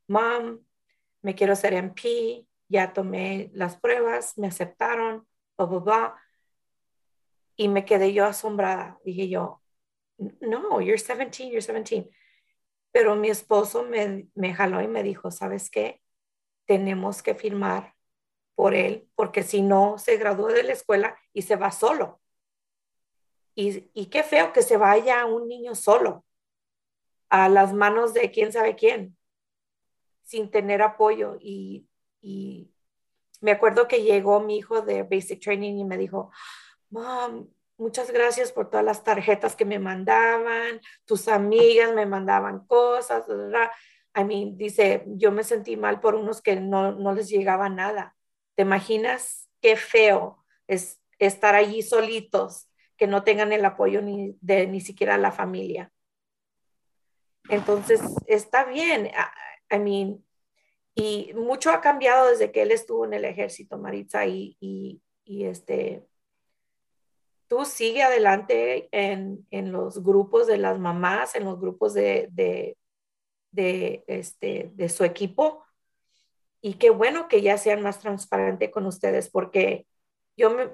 Mom, 0.08 0.60
me 1.22 1.36
quiero 1.36 1.54
hacer 1.54 1.74
MP, 1.74 2.48
ya 2.72 2.94
tomé 2.94 3.52
las 3.54 3.78
pruebas, 3.78 4.38
me 4.38 4.48
aceptaron, 4.48 5.28
blah. 5.58 6.16
Y 7.56 7.68
me 7.68 7.86
quedé 7.86 8.14
yo 8.14 8.26
asombrada. 8.26 9.00
Dije 9.06 9.30
yo, 9.30 9.62
no, 10.18 10.82
you're 10.82 10.98
17, 10.98 11.50
you're 11.50 11.62
17. 11.62 12.10
Pero 12.92 13.16
mi 13.16 13.30
esposo 13.30 13.84
me, 13.84 14.28
me 14.36 14.54
jaló 14.54 14.82
y 14.82 14.88
me 14.88 15.04
dijo, 15.04 15.32
¿sabes 15.32 15.70
qué? 15.70 16.02
Tenemos 16.66 17.22
que 17.22 17.36
firmar 17.36 17.96
por 18.56 18.74
él, 18.76 19.10
porque 19.16 19.44
si 19.44 19.62
no, 19.62 19.98
se 19.98 20.18
gradúa 20.18 20.54
de 20.54 20.64
la 20.64 20.74
escuela 20.74 21.18
y 21.34 21.44
se 21.44 21.56
va 21.56 21.72
solo. 21.72 22.22
Y, 23.56 24.06
qué 24.08 24.24
feo 24.24 24.54
que 24.54 24.62
se 24.62 24.78
vaya 24.78 25.26
un 25.26 25.48
niño 25.48 25.76
solo 25.76 26.26
a 27.30 27.50
las 27.50 27.74
manos 27.74 28.14
de 28.14 28.32
quién 28.32 28.52
sabe 28.52 28.76
quién, 28.76 29.18
sin 30.24 30.50
tener 30.50 30.82
apoyo. 30.82 31.38
Y, 31.40 31.88
me 32.22 33.52
acuerdo 33.52 33.88
que 33.88 34.04
llegó 34.04 34.40
mi 34.40 34.58
hijo 34.58 34.82
de 34.82 35.04
Basic 35.04 35.42
Training 35.42 35.80
y 35.80 35.86
me 35.86 35.98
dijo, 35.98 36.32
Mom, 36.90 37.48
muchas 37.78 38.12
gracias 38.12 38.52
por 38.52 38.70
todas 38.70 38.86
las 38.86 39.04
tarjetas 39.04 39.56
que 39.56 39.66
me 39.66 39.80
mandaban, 39.80 40.82
tus 41.06 41.28
amigas 41.28 41.94
me 41.94 42.06
mandaban 42.06 42.66
cosas, 42.66 43.26
I 44.14 44.24
mean, 44.26 44.58
dice, 44.58 45.04
yo 45.08 45.32
me 45.32 45.44
sentí 45.44 45.78
mal 45.78 46.02
por 46.02 46.16
unos 46.16 46.42
que 46.42 46.58
no, 46.58 46.92
no 46.92 47.14
les 47.14 47.30
llegaba 47.30 47.70
nada. 47.70 48.16
¿Te 48.56 48.64
imaginas 48.64 49.50
qué 49.62 49.78
feo 49.78 50.44
es 50.68 51.02
estar 51.18 51.56
allí 51.56 51.82
solitos 51.82 52.68
que 52.98 53.08
no 53.08 53.24
tengan 53.24 53.52
el 53.52 53.66
apoyo 53.66 54.02
ni 54.02 54.38
de 54.42 54.68
ni 54.68 54.82
siquiera 54.82 55.18
la 55.18 55.32
familia. 55.32 55.92
Entonces, 57.50 58.00
está 58.28 58.66
bien. 58.66 59.10
I 59.72 59.80
mean, 59.80 60.24
y 60.96 61.34
mucho 61.36 61.72
ha 61.72 61.82
cambiado 61.82 62.30
desde 62.30 62.52
que 62.52 62.64
él 62.64 62.72
estuvo 62.72 63.06
en 63.06 63.14
el 63.14 63.26
ejército, 63.26 63.78
Maritza, 63.78 64.26
y, 64.26 64.58
y, 64.60 65.02
este, 65.46 66.06
tú 67.48 67.66
sigue 67.66 68.04
adelante 68.04 68.90
en, 68.92 69.48
en, 69.52 69.72
los 69.72 70.04
grupos 70.04 70.48
de 70.48 70.58
las 70.58 70.80
mamás, 70.80 71.36
en 71.36 71.46
los 71.46 71.60
grupos 71.60 71.94
de, 71.94 72.28
de, 72.32 72.78
de, 73.52 74.04
este, 74.08 74.72
de 74.74 74.90
su 74.90 75.04
equipo. 75.04 75.64
Y 76.62 76.76
qué 76.76 76.90
bueno 76.90 77.28
que 77.28 77.42
ya 77.42 77.58
sean 77.58 77.82
más 77.82 78.00
transparentes 78.00 78.70
con 78.70 78.86
ustedes, 78.86 79.30
porque 79.30 79.88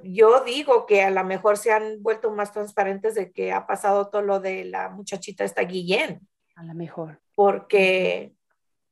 yo, 0.04 0.44
digo 0.46 0.86
que 0.86 1.02
a 1.02 1.12
lo 1.12 1.24
mejor 1.24 1.58
se 1.58 1.72
han 1.72 2.02
vuelto 2.02 2.32
más 2.32 2.52
transparentes 2.54 3.16
de 3.16 3.32
que 3.32 3.52
ha 3.52 3.68
pasado 3.68 4.10
todo 4.10 4.22
lo 4.22 4.40
de 4.40 4.66
la 4.66 4.90
muchachita 4.90 5.44
esta 5.44 5.64
Guillén. 5.64 6.28
A 6.56 6.64
lo 6.64 6.74
mejor. 6.74 7.22
Porque 7.36 8.34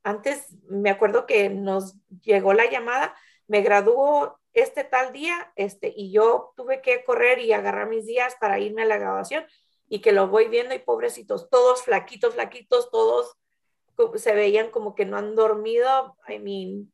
antes 0.06 0.48
me 0.70 0.92
acuerdo 0.92 1.26
que 1.26 1.50
nos 1.50 1.96
llegó 2.22 2.54
la 2.54 2.70
llamada, 2.70 3.16
me 3.48 3.62
graduó 3.62 4.40
este 4.54 4.84
tal 4.84 5.12
día, 5.12 5.52
este, 5.56 5.92
y 5.94 6.12
yo 6.12 6.54
tuve 6.56 6.82
que 6.82 7.04
correr 7.04 7.40
y 7.40 7.52
agarrar 7.52 7.90
mis 7.90 8.06
días 8.06 8.36
para 8.40 8.60
irme 8.60 8.84
a 8.84 8.86
la 8.86 8.98
graduación 8.98 9.46
y 9.90 10.02
que 10.02 10.12
lo 10.12 10.28
voy 10.28 10.48
viendo 10.48 10.76
y 10.76 10.80
pobrecitos, 10.80 11.50
todos 11.50 11.82
flaquitos, 11.82 12.36
flaquitos, 12.36 12.90
todos 12.92 13.36
se 14.16 14.34
veían 14.34 14.70
como 14.70 14.94
que 14.94 15.06
no 15.06 15.18
han 15.18 15.36
dormido. 15.36 16.16
I 16.28 16.40
mean, 16.40 16.94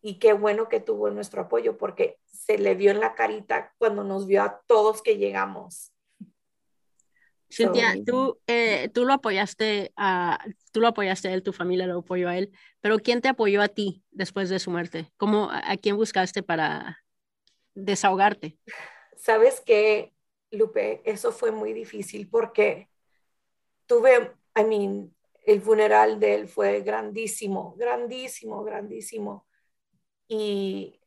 y 0.00 0.18
qué 0.18 0.32
bueno 0.32 0.68
que 0.68 0.80
tuvo 0.80 1.10
nuestro 1.10 1.42
apoyo 1.42 1.76
porque 1.76 2.18
se 2.26 2.58
le 2.58 2.74
vio 2.74 2.90
en 2.90 3.00
la 3.00 3.14
carita 3.14 3.74
cuando 3.78 4.02
nos 4.02 4.26
vio 4.26 4.42
a 4.42 4.62
todos 4.66 5.02
que 5.02 5.18
llegamos. 5.18 5.92
Cintia, 7.50 7.94
tú, 8.06 8.38
eh, 8.46 8.88
tú 8.94 9.04
lo 9.04 9.12
apoyaste 9.12 9.92
a, 9.96 10.38
tú 10.72 10.80
lo 10.80 10.88
apoyaste 10.88 11.28
a 11.28 11.32
él, 11.32 11.42
tu 11.42 11.52
familia 11.52 11.86
lo 11.86 11.98
apoyó 11.98 12.28
a 12.28 12.38
él, 12.38 12.50
pero 12.80 12.98
¿quién 12.98 13.20
te 13.20 13.28
apoyó 13.28 13.60
a 13.60 13.68
ti 13.68 14.04
después 14.10 14.48
de 14.48 14.60
su 14.60 14.70
muerte? 14.70 15.10
¿Cómo, 15.16 15.50
a 15.50 15.76
quién 15.76 15.96
buscaste 15.96 16.42
para 16.44 16.98
desahogarte? 17.74 18.56
Sabes 19.16 19.60
que, 19.60 20.14
Lupe, 20.52 21.02
eso 21.04 21.32
fue 21.32 21.50
muy 21.50 21.72
difícil 21.72 22.28
porque 22.28 22.88
tuve, 23.86 24.32
I 24.56 24.64
mean, 24.64 25.14
el 25.44 25.60
funeral 25.60 26.20
de 26.20 26.34
él 26.34 26.48
fue 26.48 26.82
grandísimo, 26.82 27.74
grandísimo, 27.76 28.62
grandísimo. 28.62 29.46
Y 30.28 31.00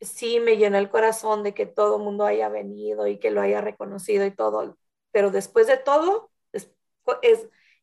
sí 0.00 0.38
me 0.38 0.56
llenó 0.56 0.78
el 0.78 0.90
corazón 0.90 1.42
de 1.42 1.54
que 1.54 1.66
todo 1.66 1.96
el 1.96 2.04
mundo 2.04 2.24
haya 2.24 2.48
venido 2.48 3.08
y 3.08 3.18
que 3.18 3.32
lo 3.32 3.40
haya 3.40 3.60
reconocido 3.60 4.24
y 4.24 4.30
todo 4.30 4.78
pero 5.18 5.32
después 5.32 5.66
de 5.66 5.76
todo, 5.76 6.30
es, 6.52 6.70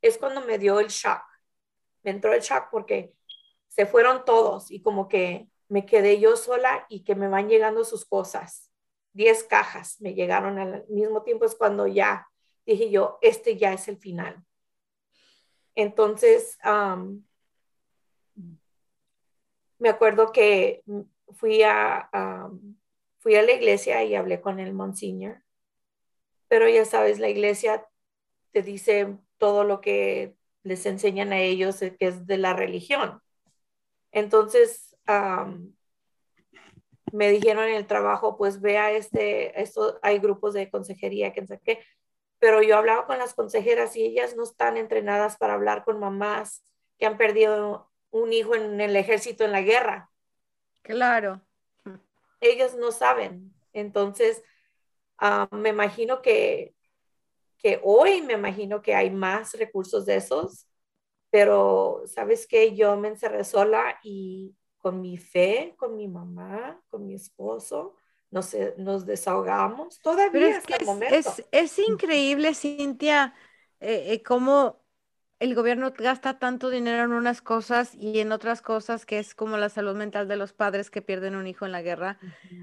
es, 0.01 0.17
cuando 0.17 0.39
me 0.39 0.57
dio 0.57 0.79
el 0.79 0.87
shock. 0.87 1.21
Me 2.01 2.11
entró 2.11 2.31
el 2.31 2.39
shock 2.39 2.69
porque 2.71 3.13
se 3.67 3.85
fueron 3.85 4.23
todos 4.23 4.71
y 4.71 4.81
como 4.81 5.09
que 5.09 5.49
me 5.67 5.85
quedé 5.85 6.17
yo 6.17 6.37
sola 6.37 6.85
y 6.87 7.03
que 7.03 7.13
me 7.13 7.27
van 7.27 7.49
llegando 7.49 7.83
sus 7.83 8.05
cosas. 8.05 8.71
Diez 9.11 9.43
cajas 9.43 9.99
me 9.99 10.13
llegaron 10.13 10.59
al 10.59 10.85
mismo 10.87 11.23
tiempo, 11.23 11.43
es 11.43 11.55
cuando 11.55 11.87
ya 11.87 12.25
dije 12.65 12.89
yo, 12.89 13.19
este 13.21 13.57
ya 13.57 13.73
es 13.73 13.89
el 13.89 13.97
final. 13.97 14.41
Entonces, 15.75 16.57
me 19.77 19.89
acuerdo 19.89 20.31
que 20.31 20.85
fui 21.33 21.63
a, 21.63 22.09
fui 23.17 23.35
a 23.35 23.41
la 23.41 23.51
iglesia 23.51 24.05
y 24.05 24.15
hablé 24.15 24.39
con 24.39 24.61
el 24.61 24.71
Monsignor 24.71 25.44
pero 26.55 26.69
ya 26.69 26.85
sabes, 26.85 27.19
la 27.19 27.27
iglesia 27.27 27.85
te 28.53 28.61
dice 28.61 29.17
todo 29.37 29.65
lo 29.65 29.81
que 29.81 30.37
les 30.63 30.85
enseñan 30.85 31.33
a 31.33 31.39
ellos 31.39 31.79
que 31.79 31.97
es 31.99 32.25
de 32.27 32.37
la 32.37 32.53
religión. 32.53 33.21
Entonces, 34.13 34.95
me 37.11 37.29
dijeron 37.29 37.65
en 37.65 37.75
el 37.75 37.87
trabajo, 37.87 38.37
pues 38.37 38.61
vea 38.61 38.93
este, 38.93 39.61
esto, 39.61 39.99
hay 40.01 40.19
grupos 40.19 40.53
de 40.53 40.69
consejería, 40.69 41.33
que 41.33 41.45
sé 41.45 41.59
qué, 41.61 41.83
pero 42.39 42.63
yo 42.63 42.77
hablaba 42.77 43.05
con 43.05 43.17
las 43.17 43.33
consejeras 43.33 43.97
y 43.97 44.05
ellas 44.05 44.37
no 44.37 44.43
están 44.43 44.77
entrenadas 44.77 45.35
para 45.35 45.55
hablar 45.55 45.83
con 45.83 45.99
mamás 45.99 46.63
que 46.97 47.05
han 47.05 47.17
perdido 47.17 47.91
un 48.11 48.31
hijo 48.31 48.55
en 48.55 48.79
el 48.79 48.95
ejército 48.95 49.43
en 49.43 49.51
la 49.51 49.61
guerra. 49.61 50.09
Claro. 50.83 51.41
Ellas 52.39 52.75
no 52.75 52.93
saben. 52.93 53.53
Entonces, 53.73 54.41
Ah, 55.17 55.47
me 55.51 55.69
imagino 55.69 56.21
que, 56.21 56.75
que 57.57 57.79
hoy 57.83 58.21
me 58.21 58.33
imagino 58.33 58.81
que 58.81 58.95
hay 58.95 59.09
más 59.09 59.53
recursos 59.53 60.05
de 60.05 60.17
esos, 60.17 60.67
pero 61.29 62.03
sabes 62.05 62.47
que 62.47 62.75
yo 62.75 62.97
me 62.97 63.09
encerré 63.09 63.43
sola 63.43 63.99
y 64.03 64.55
con 64.77 65.01
mi 65.01 65.17
fe, 65.17 65.73
con 65.77 65.95
mi 65.95 66.07
mamá, 66.07 66.81
con 66.89 67.05
mi 67.05 67.15
esposo, 67.15 67.95
nos, 68.29 68.55
nos 68.77 69.05
desahogamos 69.05 69.99
todavía 69.99 70.57
hasta 70.57 70.75
el 70.75 70.85
momento. 70.85 71.15
Es, 71.15 71.43
es, 71.51 71.79
increíble, 71.79 72.53
Cintia, 72.53 73.33
eh, 73.79 74.13
eh, 74.13 74.23
cómo 74.23 74.84
el 75.39 75.55
gobierno 75.55 75.93
gasta 75.97 76.39
tanto 76.39 76.69
dinero 76.69 77.03
en 77.03 77.11
unas 77.11 77.41
cosas 77.41 77.93
y 77.95 78.19
en 78.19 78.31
otras 78.31 78.61
cosas 78.61 79.05
que 79.05 79.19
es 79.19 79.35
como 79.35 79.57
la 79.57 79.69
salud 79.69 79.95
mental 79.95 80.27
de 80.27 80.37
los 80.37 80.53
padres 80.53 80.89
que 80.89 81.01
pierden 81.01 81.35
un 81.35 81.47
hijo 81.47 81.65
en 81.65 81.71
la 81.71 81.81
guerra, 81.81 82.17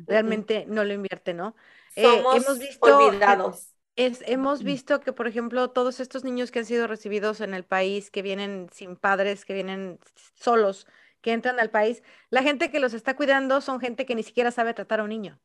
realmente 0.06 0.64
no 0.68 0.85
lo 0.85 0.92
invierte, 0.92 1.35
¿no? 1.35 1.54
Eh, 1.96 2.04
Somos 2.04 2.37
hemos 2.37 2.58
visto, 2.58 2.96
olvidados. 2.96 3.68
Es, 3.94 4.22
hemos 4.26 4.62
visto 4.62 5.00
que, 5.00 5.12
por 5.12 5.26
ejemplo, 5.26 5.70
todos 5.70 6.00
estos 6.00 6.24
niños 6.24 6.50
que 6.50 6.61
han 6.61 6.64
sido 6.64 6.87
recibidos 6.87 7.42
en 7.42 7.52
el 7.52 7.64
país, 7.64 8.11
que 8.11 8.22
vienen 8.22 8.68
sin 8.72 8.96
padres, 8.96 9.44
que 9.44 9.52
vienen 9.52 9.98
solos, 10.35 10.87
que 11.20 11.32
entran 11.32 11.61
al 11.61 11.70
país, 11.70 12.02
la 12.30 12.42
gente 12.42 12.70
que 12.70 12.80
los 12.80 12.94
está 12.94 13.16
cuidando 13.16 13.61
son 13.61 13.80
gente 13.80 14.06
que 14.06 14.14
ni 14.14 14.22
siquiera 14.22 14.50
sabe 14.50 14.72
tratar 14.72 15.00
a 15.00 15.02
un 15.02 15.11
niño. 15.11 15.38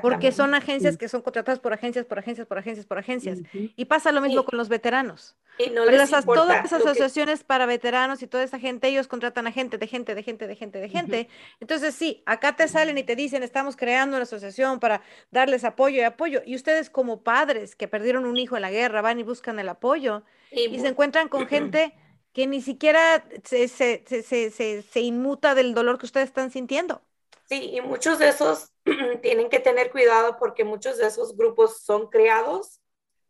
Porque 0.00 0.30
son 0.30 0.54
agencias 0.54 0.96
que 0.96 1.08
son 1.08 1.22
contratadas 1.22 1.58
por 1.58 1.72
agencias, 1.72 2.06
por 2.06 2.18
agencias, 2.18 2.46
por 2.46 2.58
agencias, 2.58 2.86
por 2.86 2.98
agencias. 2.98 3.40
Y 3.52 3.86
pasa 3.86 4.12
lo 4.12 4.20
mismo 4.20 4.44
con 4.44 4.56
los 4.56 4.68
veteranos. 4.68 5.36
Y 5.58 5.70
no 5.70 5.84
les 5.84 6.10
todas 6.24 6.48
las 6.48 6.72
asociaciones 6.72 7.42
para 7.42 7.66
veteranos 7.66 8.22
y 8.22 8.26
toda 8.26 8.44
esa 8.44 8.58
gente, 8.58 8.88
ellos 8.88 9.08
contratan 9.08 9.46
a 9.46 9.52
gente, 9.52 9.78
de 9.78 9.86
gente, 9.88 10.14
de 10.14 10.22
gente, 10.22 10.46
de 10.46 10.54
gente, 10.54 10.78
de 10.78 10.88
gente. 10.88 11.28
Entonces, 11.60 11.94
sí, 11.94 12.22
acá 12.26 12.54
te 12.54 12.68
salen 12.68 12.96
y 12.98 13.02
te 13.02 13.16
dicen, 13.16 13.42
estamos 13.42 13.74
creando 13.76 14.16
una 14.16 14.22
asociación 14.22 14.78
para 14.78 15.02
darles 15.30 15.64
apoyo 15.64 15.96
y 15.96 16.04
apoyo. 16.04 16.42
Y 16.46 16.54
ustedes 16.54 16.88
como 16.88 17.22
padres 17.22 17.74
que 17.74 17.88
perdieron 17.88 18.24
un 18.24 18.36
hijo 18.36 18.54
en 18.56 18.62
la 18.62 18.70
guerra 18.70 19.02
van 19.02 19.18
y 19.18 19.24
buscan 19.24 19.58
el 19.58 19.68
apoyo 19.68 20.22
y, 20.52 20.78
se 20.78 20.88
encuentran 20.88 21.28
con 21.28 21.48
gente 21.48 21.94
que 22.32 22.46
ni 22.46 22.60
siquiera 22.60 23.24
se, 23.42 23.66
se, 23.66 24.04
se, 24.06 24.82
se 24.82 25.00
inmuta 25.00 25.54
del 25.54 25.74
dolor 25.74 25.98
que 25.98 26.06
ustedes 26.06 26.28
están 26.28 26.50
sintiendo. 26.50 27.02
Sí, 27.46 27.70
y 27.74 27.80
muchos 27.80 28.18
de 28.18 28.28
esos 28.28 28.72
tienen 29.22 29.48
que 29.48 29.60
tener 29.60 29.90
cuidado 29.90 30.36
porque 30.38 30.64
muchos 30.64 30.98
de 30.98 31.06
esos 31.06 31.36
grupos 31.36 31.82
son 31.82 32.08
creados 32.08 32.80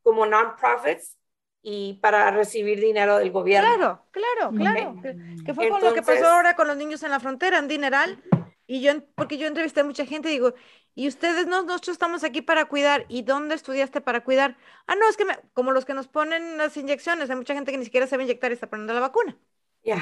como 0.03 0.27
non-profits 0.27 1.17
y 1.63 1.95
para 1.95 2.31
recibir 2.31 2.81
dinero 2.81 3.19
del 3.19 3.31
gobierno. 3.31 3.69
Claro, 3.69 4.07
claro, 4.13 4.57
claro. 4.57 5.03
Que, 5.45 5.53
fue 5.53 5.69
con 5.69 5.83
lo 5.83 5.93
que 5.93 6.03
pasó 6.03 6.27
ahora 6.27 6.55
con 6.55 6.69
los 6.69 6.77
niños 6.77 7.03
en 7.03 7.11
la 7.11 7.21
frontera, 7.21 7.59
en 7.59 7.69
dineral. 7.69 8.23
Y 8.69 8.81
yo, 8.81 8.93
porque 9.15 9.37
yo 9.37 9.47
entrevisté 9.47 9.81
a 9.81 9.85
mucha 9.85 10.07
gente 10.07 10.29
y 10.29 10.33
digo, 10.33 10.55
y 10.95 11.09
ustedes, 11.09 11.47
no, 11.47 11.63
nosotros 11.63 11.95
estamos 11.95 12.25
aquí 12.25 12.41
para 12.41 12.67
cuidar. 12.67 13.05
¿Y 13.09 13.23
dónde 13.23 13.55
estudiaste 13.55 14.01
para 14.01 14.25
cuidar? 14.25 14.57
Ah, 14.87 14.95
no, 14.95 15.09
es 15.09 15.17
que 15.17 15.27
como 15.53 15.73
los 15.73 15.85
que 15.85 15.93
nos 15.93 16.09
ponen 16.09 16.57
las 16.57 16.77
inyecciones, 16.77 17.29
hay 17.29 17.37
mucha 17.37 17.55
gente 17.55 17.71
que 17.71 17.79
ni 17.79 17.85
siquiera 17.85 18.07
sabe 18.07 18.23
inyectar 18.23 18.51
y 18.51 18.55
está 18.55 18.69
poniendo 18.69 18.95
la 18.95 19.01
vacuna. 19.01 19.37
Ya. 19.83 19.99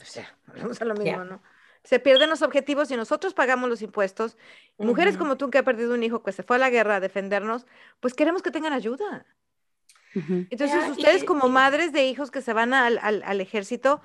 O 0.00 0.04
sea, 0.04 0.36
vamos 0.48 0.82
a 0.82 0.84
lo 0.84 0.94
mismo, 0.94 1.24
¿no? 1.24 1.42
Se 1.84 1.98
pierden 1.98 2.30
los 2.30 2.42
objetivos 2.42 2.90
y 2.90 2.96
nosotros 2.96 3.34
pagamos 3.34 3.68
los 3.68 3.82
impuestos. 3.82 4.36
Mujeres 4.78 5.16
como 5.16 5.36
tú 5.36 5.50
que 5.50 5.58
ha 5.58 5.64
perdido 5.64 5.94
un 5.94 6.02
hijo 6.02 6.22
que 6.22 6.32
se 6.32 6.42
fue 6.42 6.56
a 6.56 6.58
la 6.58 6.70
guerra 6.70 6.96
a 6.96 7.00
defendernos, 7.00 7.66
pues 8.00 8.14
queremos 8.14 8.42
que 8.42 8.50
tengan 8.50 8.72
ayuda. 8.72 9.26
Entonces, 10.14 10.90
ustedes 10.90 11.24
como 11.24 11.48
madres 11.48 11.92
de 11.92 12.04
hijos 12.04 12.30
que 12.30 12.42
se 12.42 12.52
van 12.52 12.74
al, 12.74 12.98
al, 12.98 13.40
ejército, 13.40 14.02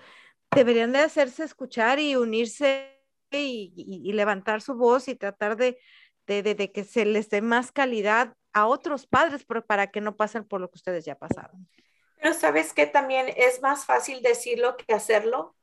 deberían 0.55 0.93
de 0.93 0.99
hacerse 0.99 1.43
escuchar 1.43 1.99
y 1.99 2.15
unirse 2.15 2.97
y, 3.29 4.11
levantar 4.13 4.61
su 4.61 4.75
voz 4.75 5.09
y 5.09 5.15
tratar 5.15 5.57
de, 5.57 5.77
de, 6.25 6.41
de, 6.41 6.71
que 6.71 6.85
se 6.85 7.05
les 7.05 7.29
dé 7.29 7.41
más 7.41 7.73
calidad 7.73 8.35
a 8.53 8.67
otros 8.67 9.05
padres 9.05 9.45
para 9.67 9.87
que 9.87 9.99
no 9.99 10.15
pasen 10.15 10.45
por 10.45 10.61
lo 10.61 10.69
que 10.69 10.77
ustedes 10.77 11.03
ya 11.03 11.15
pasaron. 11.15 11.67
Pero 12.21 12.33
sabes 12.33 12.73
que 12.73 12.87
también 12.87 13.27
es 13.35 13.61
más 13.61 13.85
fácil 13.85 14.21
decirlo 14.21 14.77
que 14.77 14.93
hacerlo 14.93 15.56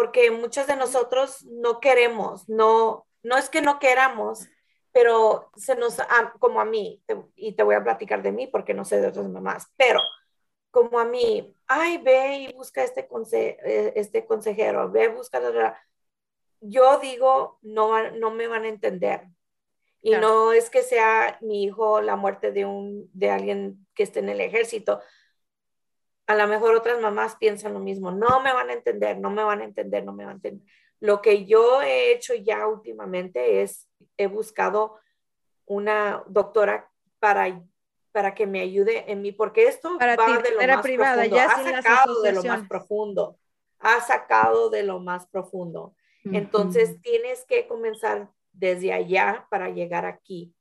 porque 0.00 0.30
muchos 0.30 0.66
de 0.66 0.76
nosotros 0.76 1.44
no 1.44 1.78
queremos, 1.78 2.48
no, 2.48 3.06
no 3.22 3.36
es 3.36 3.50
que 3.50 3.60
no 3.60 3.78
queramos, 3.78 4.48
pero 4.92 5.50
se 5.56 5.76
nos, 5.76 5.98
como 6.38 6.58
a 6.58 6.64
mí, 6.64 7.02
y 7.36 7.52
te 7.52 7.62
voy 7.62 7.74
a 7.74 7.84
platicar 7.84 8.22
de 8.22 8.32
mí 8.32 8.46
porque 8.46 8.72
no 8.72 8.86
sé 8.86 8.98
de 8.98 9.08
otras 9.08 9.28
mamás, 9.28 9.66
pero 9.76 10.00
como 10.70 10.98
a 10.98 11.04
mí, 11.04 11.54
ay, 11.66 11.98
ve 11.98 12.36
y 12.38 12.52
busca 12.54 12.82
este, 12.82 13.06
eh, 13.30 13.92
este 13.94 14.24
consejero, 14.24 14.90
ve, 14.90 15.08
busca, 15.08 15.38
yo 16.62 16.98
digo, 16.98 17.58
no, 17.60 18.10
no 18.12 18.30
me 18.30 18.46
van 18.46 18.64
a 18.64 18.68
entender. 18.68 19.28
Y 20.00 20.12
no 20.12 20.54
es 20.54 20.70
que 20.70 20.80
sea 20.80 21.36
mi 21.42 21.64
hijo 21.64 22.00
la 22.00 22.16
muerte 22.16 22.52
de, 22.52 22.64
un, 22.64 23.10
de 23.12 23.28
alguien 23.28 23.86
que 23.94 24.04
esté 24.04 24.20
en 24.20 24.30
el 24.30 24.40
ejército, 24.40 25.02
a 26.30 26.36
lo 26.36 26.46
mejor 26.46 26.76
otras 26.76 27.00
mamás 27.00 27.34
piensan 27.34 27.74
lo 27.74 27.80
mismo, 27.80 28.12
no 28.12 28.40
me 28.40 28.52
van 28.52 28.70
a 28.70 28.72
entender, 28.72 29.18
no 29.18 29.30
me 29.30 29.42
van 29.42 29.62
a 29.62 29.64
entender, 29.64 30.04
no 30.04 30.12
me 30.12 30.24
van 30.24 30.34
a 30.34 30.36
entender. 30.36 30.64
Lo 31.00 31.20
que 31.20 31.44
yo 31.44 31.82
he 31.82 32.12
hecho 32.12 32.34
ya 32.34 32.68
últimamente 32.68 33.62
es, 33.62 33.88
he 34.16 34.28
buscado 34.28 34.96
una 35.66 36.22
doctora 36.28 36.88
para, 37.18 37.60
para 38.12 38.32
que 38.36 38.46
me 38.46 38.60
ayude 38.60 39.10
en 39.10 39.22
mí, 39.22 39.32
porque 39.32 39.64
esto 39.66 39.98
va 39.98 40.16
de 40.40 40.52
lo 40.52 40.74
más 40.74 40.82
privada, 40.82 41.22
profundo, 41.22 41.36
ya 41.36 41.46
ha 41.46 41.64
sacado 41.64 42.22
de 42.22 42.32
lo 42.32 42.44
más 42.44 42.68
profundo, 42.68 43.38
ha 43.80 44.00
sacado 44.00 44.70
de 44.70 44.82
lo 44.84 45.00
más 45.00 45.26
profundo. 45.26 45.96
Entonces 46.22 47.00
tienes 47.02 47.44
que 47.44 47.66
comenzar 47.66 48.30
desde 48.52 48.92
allá 48.92 49.48
para 49.50 49.70
llegar 49.70 50.06
aquí, 50.06 50.54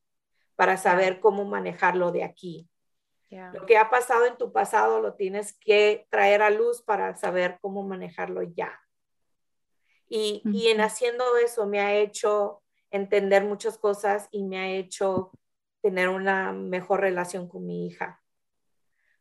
para 0.55 0.77
saber 0.77 1.19
cómo 1.19 1.45
manejarlo 1.45 2.11
de 2.11 2.23
aquí. 2.23 2.67
Lo 3.29 3.65
que 3.65 3.77
ha 3.77 3.89
pasado 3.89 4.25
en 4.25 4.37
tu 4.37 4.51
pasado 4.51 5.01
lo 5.01 5.13
tienes 5.13 5.53
que 5.59 6.07
traer 6.09 6.41
a 6.41 6.49
luz 6.49 6.81
para 6.81 7.15
saber 7.15 7.59
cómo 7.61 7.83
manejarlo 7.83 8.41
ya. 8.41 8.81
Y, 10.07 10.41
y, 10.45 10.69
en 10.69 10.81
haciendo 10.81 11.37
eso 11.37 11.67
me 11.67 11.79
ha 11.79 11.93
hecho 11.95 12.63
entender 12.89 13.43
muchas 13.43 13.77
cosas 13.77 14.27
y 14.31 14.43
me 14.43 14.57
ha 14.57 14.67
hecho 14.69 15.31
tener 15.81 16.09
una 16.09 16.51
mejor 16.51 17.01
relación 17.01 17.47
con 17.47 17.67
mi 17.67 17.85
hija. 17.85 18.23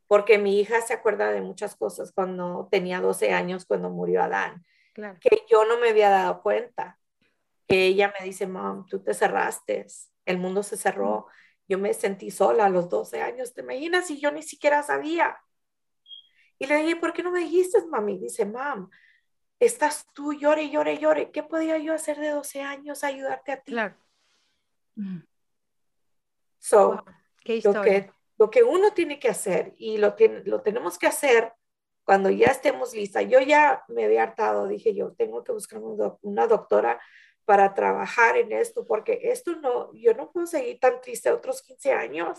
Porque 0.06 0.38
mi 0.38 0.58
hija 0.58 0.80
se 0.80 0.94
acuerda 0.94 1.30
de 1.30 1.42
muchas 1.42 1.76
cosas 1.76 2.12
cuando 2.12 2.68
tenía 2.70 3.02
12 3.02 3.32
años, 3.32 3.66
cuando 3.66 3.90
murió 3.90 4.22
Adán, 4.22 4.64
que 5.20 5.44
yo 5.50 5.66
no 5.66 5.78
me 5.78 5.90
había 5.90 6.08
dado 6.08 6.42
cuenta. 6.42 6.98
Que 7.66 7.84
ella 7.84 8.14
me 8.18 8.24
dice, 8.24 8.46
mom, 8.46 8.86
tú 8.86 9.00
te 9.00 9.12
cerraste, 9.12 9.86
el 10.24 10.38
mundo 10.38 10.62
se 10.62 10.78
cerró 10.78 11.26
yo 11.68 11.78
me 11.78 11.92
sentí 11.92 12.30
sola 12.30 12.66
a 12.66 12.70
los 12.70 12.88
12 12.88 13.20
años, 13.20 13.52
¿te 13.52 13.60
imaginas? 13.60 14.10
Y 14.10 14.18
yo 14.18 14.32
ni 14.32 14.42
siquiera 14.42 14.82
sabía. 14.82 15.38
Y 16.58 16.66
le 16.66 16.76
dije, 16.78 16.96
¿por 16.96 17.12
qué 17.12 17.22
no 17.22 17.30
me 17.30 17.40
dijiste, 17.40 17.84
mami? 17.86 18.18
Dice, 18.18 18.46
mam, 18.46 18.90
estás 19.60 20.06
tú, 20.14 20.32
llore, 20.32 20.70
llore, 20.70 20.98
llore. 20.98 21.30
¿Qué 21.30 21.42
podía 21.42 21.78
yo 21.78 21.92
hacer 21.92 22.18
de 22.18 22.30
12 22.30 22.62
años 22.62 23.04
ayudarte 23.04 23.52
a 23.52 23.60
ti? 23.60 23.72
Claro. 23.72 23.96
So, 26.58 27.04
lo, 27.44 27.82
que, 27.82 28.10
lo 28.38 28.50
que 28.50 28.62
uno 28.64 28.92
tiene 28.92 29.20
que 29.20 29.28
hacer 29.28 29.74
y 29.76 29.98
lo, 29.98 30.14
tiene, 30.14 30.42
lo 30.44 30.62
tenemos 30.62 30.98
que 30.98 31.06
hacer 31.06 31.52
cuando 32.02 32.30
ya 32.30 32.46
estemos 32.46 32.94
listas. 32.94 33.26
Yo 33.28 33.40
ya 33.40 33.84
me 33.88 34.06
había 34.06 34.22
hartado, 34.22 34.66
dije 34.66 34.94
yo, 34.94 35.12
tengo 35.12 35.44
que 35.44 35.52
buscar 35.52 35.80
una 36.22 36.46
doctora 36.46 37.00
para 37.48 37.72
trabajar 37.72 38.36
en 38.36 38.52
esto, 38.52 38.84
porque 38.84 39.20
esto 39.22 39.56
no, 39.56 39.90
yo 39.94 40.12
no 40.12 40.30
puedo 40.30 40.46
seguir 40.46 40.78
tan 40.78 41.00
triste 41.00 41.30
otros 41.30 41.62
15 41.62 41.92
años. 41.94 42.38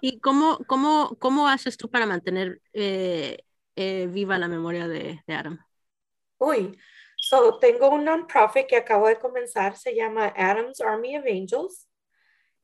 ¿Y 0.00 0.20
cómo, 0.20 0.60
cómo, 0.68 1.16
cómo 1.18 1.48
haces 1.48 1.76
tú 1.76 1.90
para 1.90 2.06
mantener 2.06 2.62
eh, 2.72 3.38
eh, 3.74 4.06
viva 4.12 4.38
la 4.38 4.46
memoria 4.46 4.86
de, 4.86 5.20
de 5.26 5.34
Adam? 5.34 5.58
Uy, 6.38 6.78
so 7.16 7.58
tengo 7.58 7.90
un 7.90 8.04
non-profit 8.04 8.68
que 8.68 8.76
acabo 8.76 9.08
de 9.08 9.18
comenzar, 9.18 9.76
se 9.76 9.96
llama 9.96 10.32
Adam's 10.36 10.80
Army 10.80 11.18
of 11.18 11.24
Angels. 11.26 11.88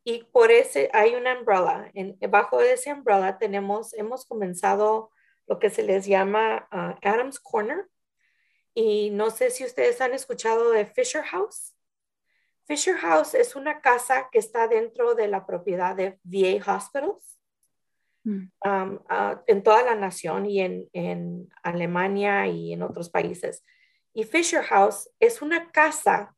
Y 0.04 0.22
por 0.30 0.52
ese 0.52 0.90
hay 0.92 1.16
una 1.16 1.36
umbrella. 1.36 1.90
En, 1.92 2.16
bajo 2.30 2.60
ese 2.60 2.92
umbrella 2.92 3.36
tenemos, 3.36 3.92
hemos 3.94 4.24
comenzado 4.24 5.10
lo 5.48 5.58
que 5.58 5.70
se 5.70 5.82
les 5.82 6.06
llama 6.06 6.68
uh, 6.70 6.94
Adam's 7.02 7.40
Corner. 7.40 7.88
Y 8.78 9.08
no 9.08 9.30
sé 9.30 9.48
si 9.48 9.64
ustedes 9.64 10.02
han 10.02 10.12
escuchado 10.12 10.70
de 10.70 10.84
Fisher 10.84 11.22
House. 11.22 11.74
Fisher 12.66 12.94
House 12.98 13.32
es 13.32 13.56
una 13.56 13.80
casa 13.80 14.28
que 14.30 14.38
está 14.38 14.68
dentro 14.68 15.14
de 15.14 15.28
la 15.28 15.46
propiedad 15.46 15.96
de 15.96 16.18
VA 16.24 16.76
Hospitals 16.76 17.38
mm. 18.24 18.50
um, 18.66 18.94
uh, 19.08 19.38
en 19.46 19.62
toda 19.62 19.82
la 19.82 19.94
nación 19.94 20.44
y 20.44 20.60
en, 20.60 20.90
en, 20.92 21.48
Alemania 21.62 22.46
y 22.48 22.74
en 22.74 22.82
otros 22.82 23.08
países. 23.08 23.64
Y 24.12 24.24
Fisher 24.24 24.62
House 24.64 25.08
es 25.20 25.40
una 25.40 25.70
casa 25.70 26.36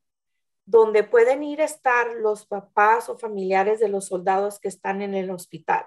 donde 0.64 1.02
pueden 1.02 1.42
ir 1.42 1.60
a 1.60 1.64
estar 1.64 2.14
los 2.14 2.46
papás 2.46 3.08
o 3.08 3.18
familiares 3.18 3.80
de 3.80 3.88
los 3.88 4.06
soldados 4.06 4.60
que 4.60 4.68
están 4.68 5.02
en 5.02 5.14
el 5.14 5.32
hospital 5.32 5.84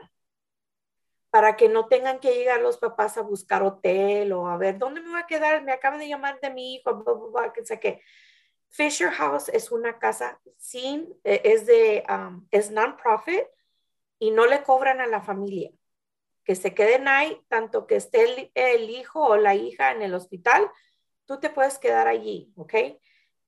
para 1.32 1.56
que 1.56 1.70
no 1.70 1.88
tengan 1.88 2.20
que 2.20 2.36
llegar 2.36 2.62
los 2.62 2.78
papás 2.78 3.17
a 3.17 3.22
buscar 3.22 3.63
hotel 3.63 4.34
o 4.34 4.48
a 4.48 4.58
ver 4.58 4.78
dónde 4.78 5.02
me 5.02 5.12
voy 5.12 5.20
a 5.22 5.28
quedar. 5.28 5.63
Me 5.63 5.72
acaban 5.72 6.00
de 6.00 6.10
llamar 6.10 6.39
de 6.41 6.50
mi 6.52 6.76
hijo, 6.76 7.34
que 7.54 7.65
sé 7.65 7.80
qué. 7.80 8.02
Fisher 8.70 9.10
House 9.12 9.50
es 9.50 9.72
una 9.72 9.98
casa 9.98 10.39
sin, 10.58 11.13
eh, 11.24 11.41
es 11.44 11.65
de, 11.65 12.04
um, 12.10 12.48
es 12.52 12.70
non-profit 12.70 13.46
y 14.20 14.32
no 14.32 14.46
le 14.46 14.62
cobran 14.63 15.02
a 15.02 15.08
la 15.08 15.22
familia. 15.22 15.72
Que 16.44 16.56
se 16.56 16.74
queden 16.74 17.08
ahí, 17.08 17.41
tanto 17.48 17.88
que 17.88 17.96
esté 17.96 18.24
el, 18.24 18.52
el 18.54 18.89
hijo 18.89 19.22
o 19.22 19.38
la 19.38 19.56
hija 19.56 19.91
en 19.91 20.02
el 20.02 20.13
hospital, 20.13 20.70
tú 21.26 21.39
te 21.39 21.50
puedes 21.50 21.80
quedar 21.80 22.08
allí, 22.08 22.52
¿ok? 22.56 22.74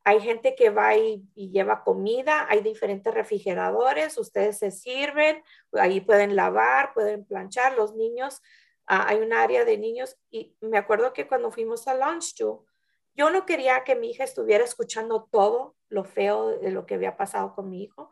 Hay 0.03 0.19
gente 0.19 0.55
que 0.55 0.69
va 0.69 0.95
y, 0.97 1.23
lleva 1.35 1.83
comida, 1.83 2.45
hay 2.49 2.61
diferentes 2.61 3.13
refrigeradores, 3.13 4.17
ustedes 4.17 4.59
se 4.59 4.71
sirven, 4.71 5.41
ahí 5.73 6.01
pueden 6.01 6.35
lavar, 6.35 6.93
pueden 6.93 7.25
planchar, 7.25 7.77
los 7.77 7.95
niños, 7.95 8.41
ah, 8.85 9.05
hay 9.07 9.19
un 9.19 9.31
área 9.31 9.63
de 9.63 9.77
niños 9.77 10.17
y 10.29 10.55
me 10.59 10.77
acuerdo 10.77 11.13
que 11.13 11.27
cuando 11.27 11.51
fuimos 11.51 11.87
a 11.87 11.95
Lunch 11.95 12.35
yo 13.15 13.29
no 13.29 13.45
quería 13.45 13.83
que 13.83 13.95
mi 13.95 14.11
hija 14.11 14.23
estuviera 14.23 14.63
escuchando 14.63 15.27
todo 15.31 15.75
lo 15.89 16.03
feo 16.03 16.57
de 16.57 16.71
lo 16.71 16.85
que 16.85 16.95
había 16.95 17.15
pasado 17.15 17.53
con 17.53 17.69
mi 17.69 17.83
hijo. 17.83 18.09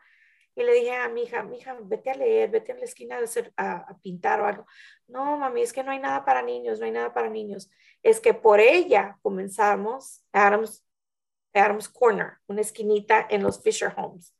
Y 0.54 0.63
le 0.63 0.73
dije 0.73 0.95
a 0.95 1.08
mi 1.08 1.23
hija, 1.23 1.43
mi 1.43 1.58
hija, 1.58 1.77
vete 1.82 2.12
a 2.12 2.15
leer, 2.15 2.49
vete 2.49 2.73
a 2.73 2.75
la 2.75 2.84
esquina 2.84 3.17
a, 3.17 3.23
hacer, 3.23 3.54
a, 3.58 3.97
pintar 4.01 4.41
o 4.41 4.45
algo. 4.45 4.65
No, 5.08 5.38
mami, 5.38 5.62
es 5.62 5.71
que 5.71 5.84
no 5.84 5.91
hay 5.91 5.99
nada 5.99 6.25
para 6.25 6.41
niños, 6.41 6.80
no 6.80 6.86
hay 6.86 6.91
nada 6.91 7.13
para 7.13 7.30
niños. 7.30 7.71
Es 8.04 8.19
que 8.19 8.34
por 8.34 8.60
ella 8.60 9.17
comenzamos, 9.21 10.25
Adams 10.34 10.86
Adams 11.53 11.89
Corner, 11.89 12.37
una 12.47 12.61
esquinita 12.61 13.25
en 13.29 13.43
los 13.43 13.61
Fisher 13.61 13.93
Homes. 13.97 14.35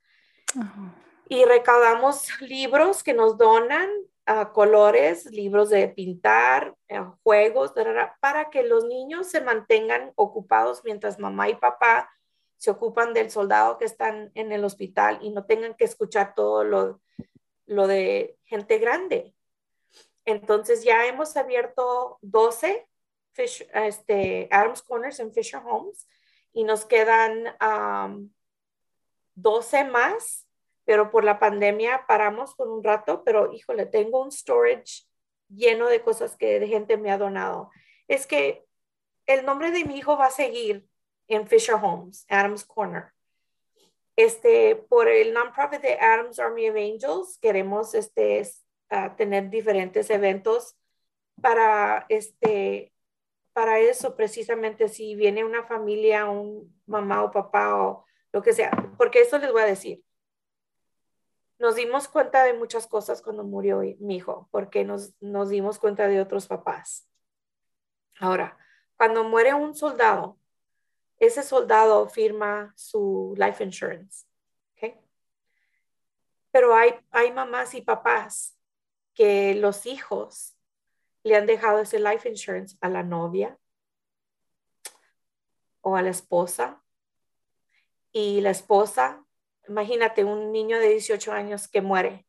Y 1.28 1.46
recaudamos 1.46 2.28
libros 2.42 3.04
que 3.04 3.14
nos 3.14 3.38
donan 3.38 3.90
uh, 4.28 4.52
colores, 4.54 5.26
libros 5.26 5.70
de 5.70 5.88
pintar, 5.88 6.76
uh, 6.90 7.12
juegos, 7.24 7.74
para 8.20 8.50
que 8.50 8.64
los 8.64 8.86
niños 8.86 9.28
se 9.28 9.42
mantengan 9.42 10.12
ocupados 10.16 10.84
mientras 10.84 11.20
mamá 11.20 11.50
y 11.50 11.56
papá 11.56 12.10
se 12.58 12.70
ocupan 12.70 13.14
del 13.14 13.32
soldado 13.32 13.80
que 13.80 13.86
están 13.86 14.30
en 14.36 14.52
el 14.52 14.64
hospital 14.64 15.18
y 15.22 15.32
no 15.32 15.46
tengan 15.46 15.74
que 15.74 15.84
escuchar 15.84 16.36
todo 16.36 16.64
lo, 16.64 17.02
lo 17.66 17.88
de 17.88 18.38
gente 18.44 18.78
grande. 18.78 19.34
Entonces 20.26 20.84
ya 20.84 21.08
hemos 21.08 21.36
abierto 21.38 22.20
12 22.22 22.88
este, 23.36 24.48
Adams 24.52 24.84
Corners 24.84 25.20
en 25.20 25.34
Fisher 25.34 25.62
Homes 25.66 26.08
y 26.54 26.64
nos 26.64 26.86
quedan 26.86 27.56
12 29.36 29.84
más, 29.86 30.48
pero 30.86 31.12
por 31.12 31.24
la 31.24 31.40
pandemia 31.40 32.06
paramos 32.08 32.56
por 32.56 32.68
un 32.68 32.84
rato, 32.84 33.24
pero 33.24 33.54
híjole, 33.54 33.86
tengo 33.86 34.22
un 34.22 34.32
storage 34.32 35.06
lleno 35.50 35.88
de 35.88 36.02
cosas 36.02 36.38
que 36.38 36.60
de 36.60 36.68
gente 36.68 36.98
me 36.98 37.12
ha 37.12 37.18
donado. 37.18 37.72
Es 38.08 38.28
que 38.28 38.66
el 39.26 39.46
nombre 39.46 39.72
de 39.72 39.86
mi 39.86 39.98
hijo 39.98 40.18
va 40.18 40.28
a 40.28 40.32
seguir 40.32 40.88
en 41.28 41.48
Fisher 41.48 41.76
Homes, 41.76 42.26
Adams 42.30 42.66
Corner. 42.66 43.14
Este, 44.16 44.76
por 44.76 45.08
el 45.08 45.34
nonprofit 45.34 45.82
de 45.82 45.94
Adams 45.94 46.40
Army 46.40 46.70
of 46.70 46.76
Angels, 46.76 47.38
queremos 47.42 47.94
este, 47.94 48.44
tener 49.16 49.50
diferentes 49.50 50.10
eventos 50.10 50.76
para 51.42 52.06
este, 52.10 52.94
para 53.54 53.80
eso 53.80 54.16
precisamente 54.16 54.88
si 54.88 55.16
viene 55.16 55.44
una 55.44 55.64
familia, 55.64 56.30
un 56.30 56.74
mamá 56.86 57.24
o 57.24 57.32
papá 57.32 57.76
o 57.76 58.06
lo 58.32 58.42
que 58.42 58.54
sea, 58.54 58.72
porque 58.98 59.22
eso 59.22 59.38
les 59.38 59.52
voy 59.52 59.62
a 59.62 59.66
decir. 59.66 60.04
Nos 61.60 61.76
dimos 61.76 62.08
cuenta 62.08 62.44
de 62.44 62.54
muchas 62.54 62.88
cosas 62.88 63.22
cuando 63.22 63.44
murió 63.44 63.82
mi 64.00 64.16
hijo, 64.16 64.48
porque 64.52 64.84
nos, 64.84 65.14
nos 65.22 65.50
dimos 65.50 65.78
cuenta 65.78 66.08
de 66.08 66.20
otros 66.20 66.48
papás. 66.48 67.08
Ahora, 68.20 68.58
cuando 68.98 69.24
muere 69.24 69.54
un 69.54 69.76
soldado, 69.76 70.38
ese 71.20 71.44
soldado 71.44 72.08
firma 72.10 72.74
su 72.76 73.36
life 73.38 73.64
insurance. 73.64 74.26
¿okay? 74.74 75.00
Pero 76.52 76.74
hay, 76.74 76.96
hay 77.12 77.32
mamás 77.32 77.76
y 77.76 77.82
papás 77.82 78.58
que 79.14 79.54
los 79.56 79.86
hijos 79.86 80.56
le 81.24 81.36
han 81.36 81.46
dejado 81.46 81.80
ese 81.80 82.00
life 82.00 82.28
insurance 82.28 82.78
a 82.82 82.90
la 82.90 83.04
novia 83.04 83.58
o 85.82 85.96
a 85.96 86.02
la 86.02 86.10
esposa. 86.10 86.84
Y 88.12 88.42
la 88.42 88.50
esposa, 88.50 89.26
imagínate 89.68 90.24
un 90.24 90.52
niño 90.52 90.80
de 90.80 90.90
18 90.90 91.32
años 91.32 91.68
que 91.68 91.82
muere 91.82 92.26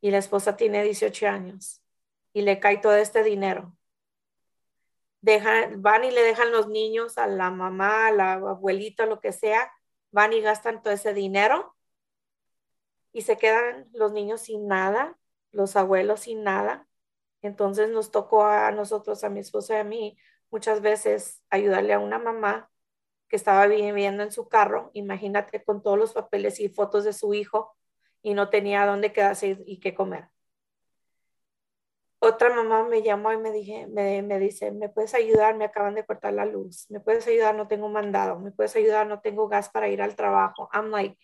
y 0.00 0.10
la 0.10 0.18
esposa 0.18 0.56
tiene 0.56 0.82
18 0.82 1.26
años 1.28 1.82
y 2.32 2.42
le 2.42 2.60
cae 2.60 2.78
todo 2.78 2.94
este 2.96 3.22
dinero. 3.22 3.74
Van 5.20 6.04
y 6.04 6.10
le 6.10 6.22
dejan 6.22 6.52
los 6.52 6.68
niños 6.68 7.18
a 7.18 7.26
la 7.26 7.50
mamá, 7.50 8.06
a 8.08 8.12
la 8.12 8.32
abuelita, 8.34 9.06
lo 9.06 9.20
que 9.20 9.32
sea, 9.32 9.72
van 10.10 10.32
y 10.32 10.40
gastan 10.40 10.82
todo 10.82 10.94
ese 10.94 11.12
dinero 11.12 11.76
y 13.12 13.22
se 13.22 13.36
quedan 13.36 13.88
los 13.92 14.12
niños 14.12 14.42
sin 14.42 14.68
nada, 14.68 15.18
los 15.50 15.76
abuelos 15.76 16.20
sin 16.20 16.44
nada. 16.44 16.87
Entonces 17.42 17.88
nos 17.90 18.10
tocó 18.10 18.44
a 18.44 18.70
nosotros, 18.72 19.22
a 19.24 19.30
mi 19.30 19.40
esposa 19.40 19.74
y 19.76 19.78
a 19.78 19.84
mí, 19.84 20.18
muchas 20.50 20.80
veces 20.80 21.42
ayudarle 21.50 21.92
a 21.92 21.98
una 21.98 22.18
mamá 22.18 22.70
que 23.28 23.36
estaba 23.36 23.66
viviendo 23.66 24.22
en 24.22 24.32
su 24.32 24.48
carro, 24.48 24.90
imagínate 24.94 25.62
con 25.62 25.82
todos 25.82 25.98
los 25.98 26.12
papeles 26.12 26.60
y 26.60 26.68
fotos 26.68 27.04
de 27.04 27.12
su 27.12 27.34
hijo 27.34 27.76
y 28.22 28.34
no 28.34 28.48
tenía 28.50 28.86
dónde 28.86 29.12
quedarse 29.12 29.58
y, 29.66 29.80
qué 29.80 29.94
comer. 29.94 30.28
Otra 32.20 32.52
mamá 32.52 32.88
me 32.88 33.02
llamó 33.02 33.32
y 33.32 33.36
me, 33.36 34.22
me 34.22 34.38
dice, 34.40 34.72
¿me 34.72 34.88
puedes 34.88 35.14
ayudar? 35.14 35.54
Me 35.54 35.66
acaban 35.66 35.94
de 35.94 36.04
cortar 36.04 36.32
la 36.32 36.46
luz. 36.46 36.86
¿Me 36.90 36.98
puedes 36.98 37.26
ayudar? 37.28 37.54
No 37.54 37.68
tengo 37.68 37.88
mandado. 37.88 38.40
¿Me 38.40 38.50
puedes 38.50 38.74
ayudar? 38.74 39.06
No 39.06 39.20
tengo 39.20 39.46
gas 39.46 39.68
para 39.68 39.88
ir 39.88 40.02
al 40.02 40.16
trabajo. 40.16 40.68
I'm 40.72 40.90
like, 40.90 41.16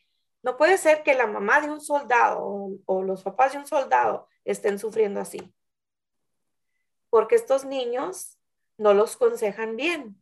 no 0.43 0.57
puede 0.57 0.79
ser 0.79 1.03
que 1.03 1.15
la 1.15 1.27
mamá 1.27 1.61
de 1.61 1.71
un 1.71 1.81
soldado 1.81 2.47
o 2.87 3.03
los 3.03 3.25
papás 3.25 3.53
de 3.53 3.59
un 3.59 3.67
soldado 3.67 4.29
estén 4.45 4.79
sufriendo 4.79 5.21
así 5.21 5.53
porque 7.15 7.37
estos 7.37 7.65
niños 7.65 8.41
no 8.77 8.93
los 8.93 9.17
consejan 9.17 9.77
bien. 9.77 10.21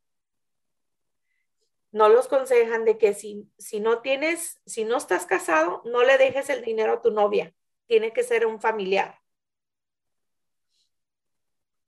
No 1.90 2.10
los 2.10 2.28
consejan 2.28 2.84
de 2.84 2.98
que 2.98 3.14
si, 3.14 3.50
si 3.56 3.80
no 3.80 4.02
tienes, 4.02 4.60
si 4.66 4.84
no 4.84 4.98
estás 4.98 5.24
casado, 5.24 5.80
no 5.86 6.02
le 6.02 6.18
dejes 6.18 6.50
el 6.50 6.60
dinero 6.60 6.92
a 6.92 7.00
tu 7.00 7.10
novia. 7.10 7.54
Tiene 7.86 8.12
que 8.12 8.22
ser 8.22 8.44
un 8.44 8.60
familiar. 8.60 9.18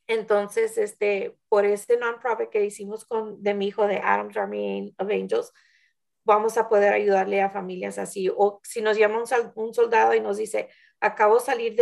Entonces, 0.06 0.78
este, 0.78 1.36
por 1.50 1.66
este 1.66 1.98
non-profit 1.98 2.48
que 2.48 2.64
hicimos 2.64 3.04
con, 3.04 3.42
de 3.42 3.52
mi 3.52 3.66
hijo 3.66 3.86
de 3.86 3.98
Adams 3.98 4.38
Army 4.38 4.94
of 4.98 5.10
Angels, 5.10 5.52
vamos 6.24 6.56
a 6.56 6.66
poder 6.66 6.94
ayudarle 6.94 7.42
a 7.42 7.50
familias 7.50 7.98
así. 7.98 8.30
O 8.34 8.58
si 8.64 8.80
nos 8.80 8.96
llama 8.96 9.22
un, 9.54 9.74
soldado 9.74 10.14
y 10.14 10.20
nos 10.20 10.38
dice, 10.38 10.70
acabo 11.04 11.34
de 11.34 11.40
salir 11.40 11.76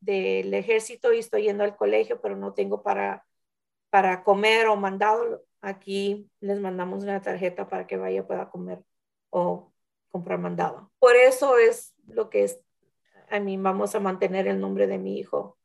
del 0.00 0.54
ejército 0.54 1.12
y 1.12 1.18
estoy 1.18 1.42
yendo 1.44 1.62
al 1.62 1.76
colegio, 1.76 2.20
pero 2.22 2.36
no 2.36 2.54
tengo 2.54 2.82
para, 2.82 3.26
para 3.90 4.24
comer 4.24 4.66
o 4.66 4.76
mandado, 4.76 5.44
aquí 5.60 6.30
les 6.40 6.58
mandamos 6.58 7.04
una 7.04 7.20
tarjeta 7.20 7.68
para 7.68 7.86
que 7.86 7.98
vaya 7.98 8.26
pueda 8.26 8.48
comer 8.48 8.82
o 9.28 9.72
comprar 10.10 10.38
mandado. 10.38 10.90
Por 10.98 11.16
eso 11.16 11.58
es 11.58 11.94
lo 12.06 12.30
que 12.30 12.44
es, 12.44 12.60
a 13.28 13.40
mí 13.40 13.58
vamos 13.58 13.94
a 13.94 14.00
mantener 14.00 14.46
el 14.48 14.58
nombre 14.58 14.86
de 14.86 14.98
mi 14.98 15.18
hijo. 15.18 15.58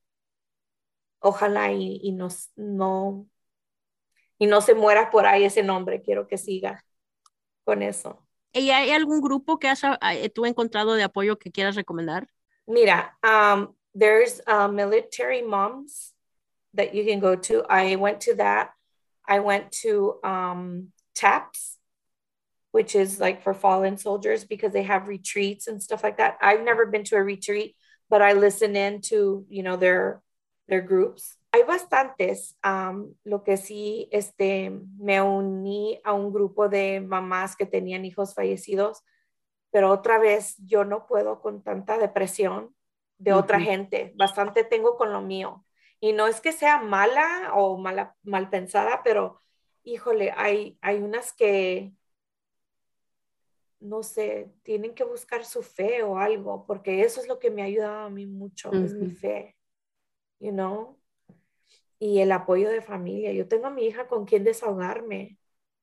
Ojalá 1.19 1.71
y, 1.71 2.01
y 2.03 2.11
nos, 2.11 2.51
no, 2.57 3.25
y 4.37 4.47
no 4.47 4.59
se 4.59 4.75
muera 4.75 5.09
por 5.11 5.25
ahí 5.25 5.45
ese 5.45 5.63
nombre, 5.63 6.01
quiero 6.01 6.27
que 6.27 6.37
siga 6.37 6.83
con 7.63 7.81
eso. 7.81 8.27
¿Y 8.51 8.71
hay 8.71 8.89
algún 8.91 9.21
grupo 9.21 9.59
que 9.59 9.69
has, 9.69 9.81
eh, 9.83 10.29
tú 10.29 10.45
encontrado 10.45 10.95
de 10.95 11.03
apoyo 11.03 11.39
que 11.39 11.51
quieras 11.51 11.75
recomendar? 11.75 12.27
Mira, 12.67 13.11
um, 13.23 13.73
there's 13.95 14.41
uh, 14.45 14.67
military 14.67 15.41
moms 15.41 16.13
that 16.73 16.93
you 16.93 17.03
can 17.03 17.19
go 17.19 17.35
to. 17.35 17.63
I 17.69 17.95
went 17.95 18.21
to 18.21 18.35
that. 18.35 18.71
I 19.27 19.39
went 19.39 19.71
to 19.83 20.19
um, 20.23 20.89
TAPS, 21.15 21.77
which 22.71 22.95
is 22.95 23.19
like 23.19 23.41
for 23.41 23.53
fallen 23.53 23.97
soldiers 23.97 24.45
because 24.45 24.73
they 24.73 24.83
have 24.83 25.07
retreats 25.07 25.67
and 25.67 25.81
stuff 25.81 26.03
like 26.03 26.17
that. 26.17 26.37
I've 26.41 26.63
never 26.63 26.85
been 26.85 27.03
to 27.05 27.15
a 27.15 27.23
retreat, 27.23 27.75
but 28.09 28.21
I 28.21 28.33
listen 28.33 28.75
in 28.75 29.01
to, 29.03 29.45
you 29.49 29.63
know, 29.63 29.75
their 29.75 30.21
their 30.67 30.81
groups. 30.81 31.37
Hay 31.53 31.63
bastantes. 31.63 32.53
lo 33.25 33.43
que 33.43 33.57
sí, 33.57 34.07
este, 34.11 34.69
me 34.99 35.21
uní 35.21 35.99
a 36.03 36.13
un 36.13 36.31
grupo 36.31 36.69
de 36.69 36.99
mamás 36.99 37.55
que 37.55 37.65
tenían 37.65 38.05
hijos 38.05 38.35
fallecidos, 38.35 39.01
pero 39.71 39.91
otra 39.91 40.19
vez 40.19 40.55
yo 40.65 40.85
no 40.85 41.05
puedo 41.07 41.41
con 41.41 41.63
tanta 41.63 41.97
depresión 41.97 42.75
de 43.17 43.33
otra 43.33 43.59
gente. 43.59 44.13
Bastante 44.15 44.63
tengo 44.63 44.97
con 44.97 45.11
lo 45.11 45.21
mío. 45.21 45.65
Y 45.99 46.13
no 46.13 46.27
es 46.27 46.41
que 46.41 46.51
sea 46.51 46.81
mala 46.81 47.51
o 47.55 47.77
mala, 47.77 48.15
mal 48.23 48.49
pensada, 48.49 49.01
pero 49.03 49.41
híjole, 49.83 50.31
hay, 50.35 50.77
hay 50.81 51.01
unas 51.01 51.33
que, 51.33 51.93
no 53.79 54.03
sé, 54.03 54.53
tienen 54.63 54.93
que 54.93 55.03
buscar 55.03 55.45
su 55.45 55.63
fe 55.63 56.03
o 56.03 56.17
algo, 56.19 56.65
porque 56.67 57.01
eso 57.01 57.19
es 57.19 57.27
lo 57.27 57.39
que 57.39 57.49
me 57.49 57.61
ha 57.61 57.65
ayudado 57.65 58.05
a 58.05 58.09
mí 58.09 58.27
mucho, 58.27 58.71
es 58.73 58.93
mi 58.93 59.09
fe, 59.09 59.55
you 60.39 60.51
know 60.51 60.97
y 61.99 62.19
el 62.19 62.31
apoyo 62.31 62.69
de 62.69 62.81
familia. 62.81 63.31
Yo 63.33 63.47
tengo 63.47 63.67
a 63.67 63.71
mi 63.71 63.85
hija 63.85 64.07
con 64.07 64.25
quien 64.25 64.43
desahogarme. 64.43 65.39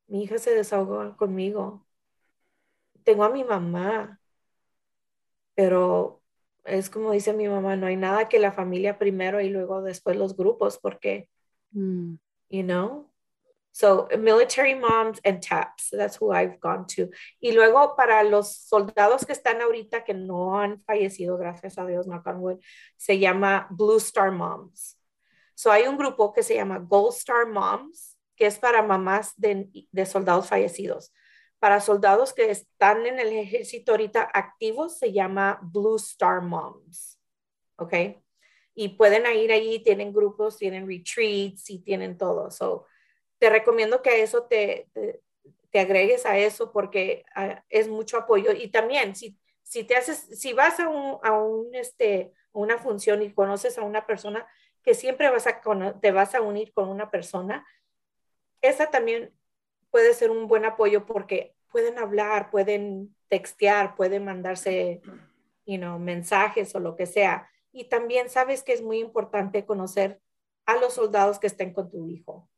Mi 0.07 0.23
hija 0.23 0.39
se 0.39 0.55
desahogó 0.55 1.17
conmigo. 1.17 1.84
Tengo 3.05 3.25
a 3.25 3.31
mi 3.31 3.45
mamá, 3.45 4.21
pero 5.55 6.23
es 6.65 6.91
como 6.91 7.13
dice 7.13 7.33
mi 7.33 7.49
mamá, 7.49 7.77
no 7.77 7.87
hay 7.87 7.97
nada 7.97 8.29
que 8.29 8.39
la 8.39 8.53
familia 8.53 8.99
primero 8.99 9.41
y 9.41 9.51
luego 9.51 9.83
después 9.83 10.17
los 10.17 10.37
grupos, 10.37 10.79
porque, 10.79 11.29
mm. 11.73 12.15
you 12.51 12.63
know. 12.63 13.11
So, 13.73 14.07
military 14.17 14.77
moms 14.77 15.21
and 15.25 15.43
TAPS, 15.43 15.91
that's 15.91 16.17
who 16.21 16.33
I've 16.33 16.61
gone 16.61 16.87
to. 16.95 17.11
Y 17.41 17.51
luego 17.53 17.97
para 17.97 18.23
los 18.23 18.57
soldados 18.57 19.27
que 19.27 19.33
están 19.33 19.61
ahorita 19.61 20.05
que 20.05 20.15
no 20.15 20.57
han 20.61 20.81
fallecido, 20.85 21.37
gracias 21.37 21.77
a 21.77 21.85
Dios, 21.85 22.07
knock 22.07 22.25
on 22.29 22.61
se 22.97 23.19
llama 23.19 23.67
Blue 23.71 23.97
Star 23.97 24.31
Moms. 24.31 24.97
So 25.57 25.71
hay 25.71 25.87
un 25.87 25.97
grupo 25.97 26.33
que 26.33 26.43
se 26.43 26.55
llama 26.55 26.79
Gold 26.79 27.15
Star 27.15 27.47
Moms, 27.47 28.17
que 28.37 28.47
es 28.47 28.59
para 28.59 28.83
mamás 28.83 29.33
de, 29.37 29.69
soldados 30.07 30.49
fallecidos. 30.49 31.13
Para 31.65 31.81
soldados 31.81 32.35
que 32.35 32.51
están 32.51 33.07
en 33.07 33.19
el 33.19 33.29
ejército 33.29 33.93
ahorita 33.93 34.31
activos, 34.35 34.99
se 34.99 35.15
llama 35.15 35.59
Blue 35.63 35.97
Star 35.97 36.43
Moms. 36.43 37.19
¿Ok? 37.79 37.95
Y 38.75 38.91
pueden 38.91 39.25
ir 39.35 39.51
ahí, 39.51 39.83
tienen 39.83 40.13
grupos, 40.13 40.59
tienen 40.59 40.87
retreats 40.87 41.71
y 41.71 41.79
tienen 41.79 42.19
todo. 42.19 42.51
So, 42.51 42.85
te 43.39 43.49
recomiendo 43.49 44.03
que 44.03 44.21
eso 44.23 44.43
te, 44.43 44.91
te, 45.71 45.81
agregues 45.81 46.27
a 46.27 46.37
eso 46.37 46.71
porque 46.71 47.25
ah, 47.35 47.65
es 47.71 47.89
mucho 47.89 48.19
apoyo. 48.19 48.53
Y 48.53 48.69
también, 48.69 49.17
si, 49.17 49.39
si 49.63 49.85
te 49.85 49.97
haces, 49.97 50.39
si 50.39 50.53
vas 50.53 50.79
a, 50.81 50.91
un, 50.91 51.19
a 51.23 51.33
un, 51.33 51.75
este, 51.75 52.35
una 52.53 52.77
función 52.77 53.23
y 53.23 53.33
conoces 53.33 53.79
a 53.79 53.85
una 53.85 54.07
persona, 54.07 54.47
que 54.83 54.93
siempre 54.93 55.31
vas 55.31 55.47
a, 55.47 55.63
te 55.99 56.13
vas 56.13 56.35
a 56.35 56.43
unir 56.43 56.75
con 56.75 56.91
una 56.91 57.11
persona, 57.11 57.67
esa 58.61 58.91
también 58.91 59.33
puede 59.95 60.13
ser 60.13 60.33
un 60.33 60.49
buen 60.49 60.65
apoyo 60.65 61.07
porque 61.07 61.55
pueden 61.71 61.99
hablar, 61.99 62.51
pueden 62.51 63.15
textear, 63.29 63.95
pueden 63.95 64.25
mandarse, 64.25 65.01
you 65.67 65.79
know, 65.79 66.01
mensajes 66.01 66.75
o 66.75 66.81
lo 66.81 66.97
que 66.97 67.07
sea. 67.07 67.49
Y 67.71 67.85
también 67.85 68.29
sabes 68.29 68.65
que 68.65 68.73
es 68.73 68.83
muy 68.83 68.99
importante 68.99 69.65
conocer 69.65 70.21
a 70.67 70.75
los 70.79 70.95
soldados 70.95 71.39
que 71.39 71.47
estén 71.47 71.73
con 71.73 71.93
tu 71.93 72.09
hijo. 72.09 72.51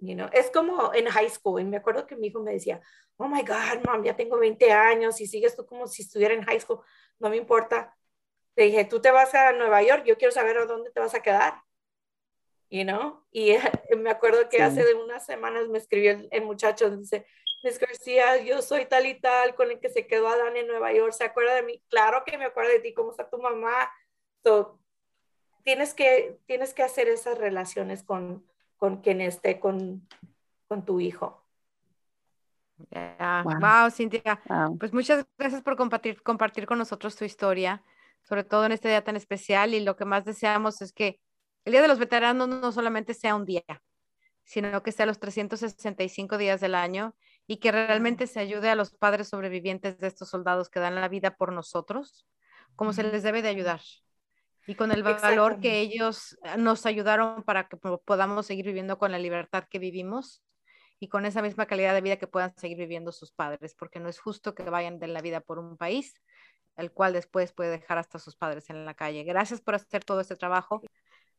you 0.00 0.16
know, 0.16 0.28
es 0.32 0.50
como 0.50 0.92
en 0.92 1.06
high 1.06 1.30
school. 1.30 1.60
Y 1.60 1.64
me 1.66 1.76
acuerdo 1.76 2.04
que 2.04 2.16
mi 2.16 2.26
hijo 2.26 2.42
me 2.42 2.54
decía, 2.54 2.80
oh 3.16 3.28
my 3.28 3.42
God, 3.42 3.86
mom, 3.86 4.02
ya 4.02 4.16
tengo 4.16 4.36
20 4.38 4.72
años 4.72 5.20
y 5.20 5.28
sigues 5.28 5.54
tú 5.54 5.64
como 5.64 5.86
si 5.86 6.02
estuviera 6.02 6.34
en 6.34 6.42
high 6.42 6.58
school. 6.58 6.80
No 7.20 7.30
me 7.30 7.36
importa. 7.36 7.96
Le 8.56 8.64
dije, 8.64 8.86
tú 8.86 9.00
te 9.00 9.12
vas 9.12 9.32
a 9.36 9.52
Nueva 9.52 9.84
York, 9.84 10.02
yo 10.04 10.18
quiero 10.18 10.32
saber 10.32 10.58
a 10.58 10.66
dónde 10.66 10.90
te 10.90 10.98
vas 10.98 11.14
a 11.14 11.22
quedar. 11.22 11.62
You 12.72 12.84
know? 12.84 13.22
Y 13.30 13.52
me 13.98 14.08
acuerdo 14.08 14.48
que 14.48 14.62
hace 14.62 14.82
de 14.82 14.94
unas 14.94 15.26
semanas 15.26 15.68
me 15.68 15.76
escribió 15.76 16.16
el, 16.30 16.42
muchacho, 16.42 16.90
dice, 16.96 17.26
Miss 17.62 17.78
García, 17.78 18.42
yo 18.42 18.62
soy 18.62 18.86
tal 18.86 19.04
y 19.04 19.20
tal 19.20 19.54
con 19.54 19.70
el 19.70 19.78
que 19.78 19.90
se 19.90 20.06
quedó 20.06 20.26
Adán 20.26 20.56
en 20.56 20.68
Nueva 20.68 20.90
York, 20.90 21.12
¿se 21.12 21.24
acuerda 21.24 21.54
de 21.54 21.64
mí? 21.64 21.82
Claro 21.90 22.24
que 22.24 22.38
me 22.38 22.46
acuerdo 22.46 22.70
de 22.70 22.80
ti, 22.80 22.94
¿cómo 22.94 23.10
está 23.10 23.28
tu 23.28 23.36
mamá? 23.36 23.92
So, 24.42 24.80
tienes, 25.64 25.92
que, 25.92 26.38
tienes 26.46 26.72
que 26.72 26.82
hacer 26.82 27.08
esas 27.08 27.36
relaciones 27.36 28.02
con, 28.02 28.46
con 28.78 29.02
quien 29.02 29.20
esté 29.20 29.60
con, 29.60 30.08
con 30.66 30.86
tu 30.86 30.98
hijo. 30.98 31.44
Wow. 32.88 33.90
Cintia. 33.90 34.40
Pues 34.80 34.94
muchas 34.94 35.26
gracias 35.36 35.60
por 35.60 35.76
compartir, 35.76 36.22
compartir 36.22 36.64
con 36.64 36.78
nosotros 36.78 37.16
tu 37.16 37.26
historia 37.26 37.84
sobre 38.22 38.44
todo 38.44 38.64
en 38.64 38.72
este 38.72 38.88
día 38.88 39.02
tan 39.02 39.16
especial 39.16 39.74
y 39.74 39.80
lo 39.80 39.96
que 39.96 40.04
más 40.04 40.24
deseamos 40.24 40.80
es 40.80 40.92
que 40.92 41.20
el 41.64 41.72
Día 41.72 41.82
de 41.82 41.88
los 41.88 41.98
Veteranos 41.98 42.48
no 42.48 42.72
solamente 42.72 43.14
sea 43.14 43.34
un 43.34 43.44
día, 43.44 43.64
sino 44.44 44.82
que 44.82 44.92
sea 44.92 45.06
los 45.06 45.18
365 45.18 46.38
días 46.38 46.60
del 46.60 46.74
año 46.74 47.14
y 47.46 47.58
que 47.58 47.72
realmente 47.72 48.26
se 48.26 48.40
ayude 48.40 48.70
a 48.70 48.74
los 48.74 48.92
padres 48.92 49.28
sobrevivientes 49.28 49.98
de 49.98 50.06
estos 50.06 50.30
soldados 50.30 50.68
que 50.68 50.80
dan 50.80 50.94
la 50.94 51.08
vida 51.08 51.36
por 51.36 51.52
nosotros, 51.52 52.26
como 52.76 52.92
se 52.92 53.02
les 53.02 53.22
debe 53.22 53.42
de 53.42 53.48
ayudar. 53.48 53.80
Y 54.66 54.76
con 54.76 54.92
el 54.92 55.02
valor 55.02 55.60
que 55.60 55.80
ellos 55.80 56.38
nos 56.56 56.86
ayudaron 56.86 57.42
para 57.42 57.68
que 57.68 57.76
podamos 57.76 58.46
seguir 58.46 58.64
viviendo 58.66 58.96
con 58.96 59.10
la 59.10 59.18
libertad 59.18 59.64
que 59.68 59.80
vivimos 59.80 60.42
y 61.00 61.08
con 61.08 61.26
esa 61.26 61.42
misma 61.42 61.66
calidad 61.66 61.94
de 61.94 62.00
vida 62.00 62.16
que 62.16 62.28
puedan 62.28 62.56
seguir 62.56 62.78
viviendo 62.78 63.10
sus 63.10 63.32
padres, 63.32 63.74
porque 63.76 63.98
no 63.98 64.08
es 64.08 64.20
justo 64.20 64.54
que 64.54 64.62
vayan 64.62 65.00
de 65.00 65.08
la 65.08 65.20
vida 65.20 65.40
por 65.40 65.58
un 65.58 65.76
país 65.76 66.14
el 66.76 66.92
cual 66.92 67.12
después 67.12 67.52
puede 67.52 67.70
dejar 67.70 67.98
hasta 67.98 68.18
sus 68.18 68.36
padres 68.36 68.70
en 68.70 68.84
la 68.84 68.94
calle. 68.94 69.24
Gracias 69.24 69.60
por 69.60 69.74
hacer 69.74 70.04
todo 70.04 70.20
este 70.20 70.36
trabajo. 70.36 70.82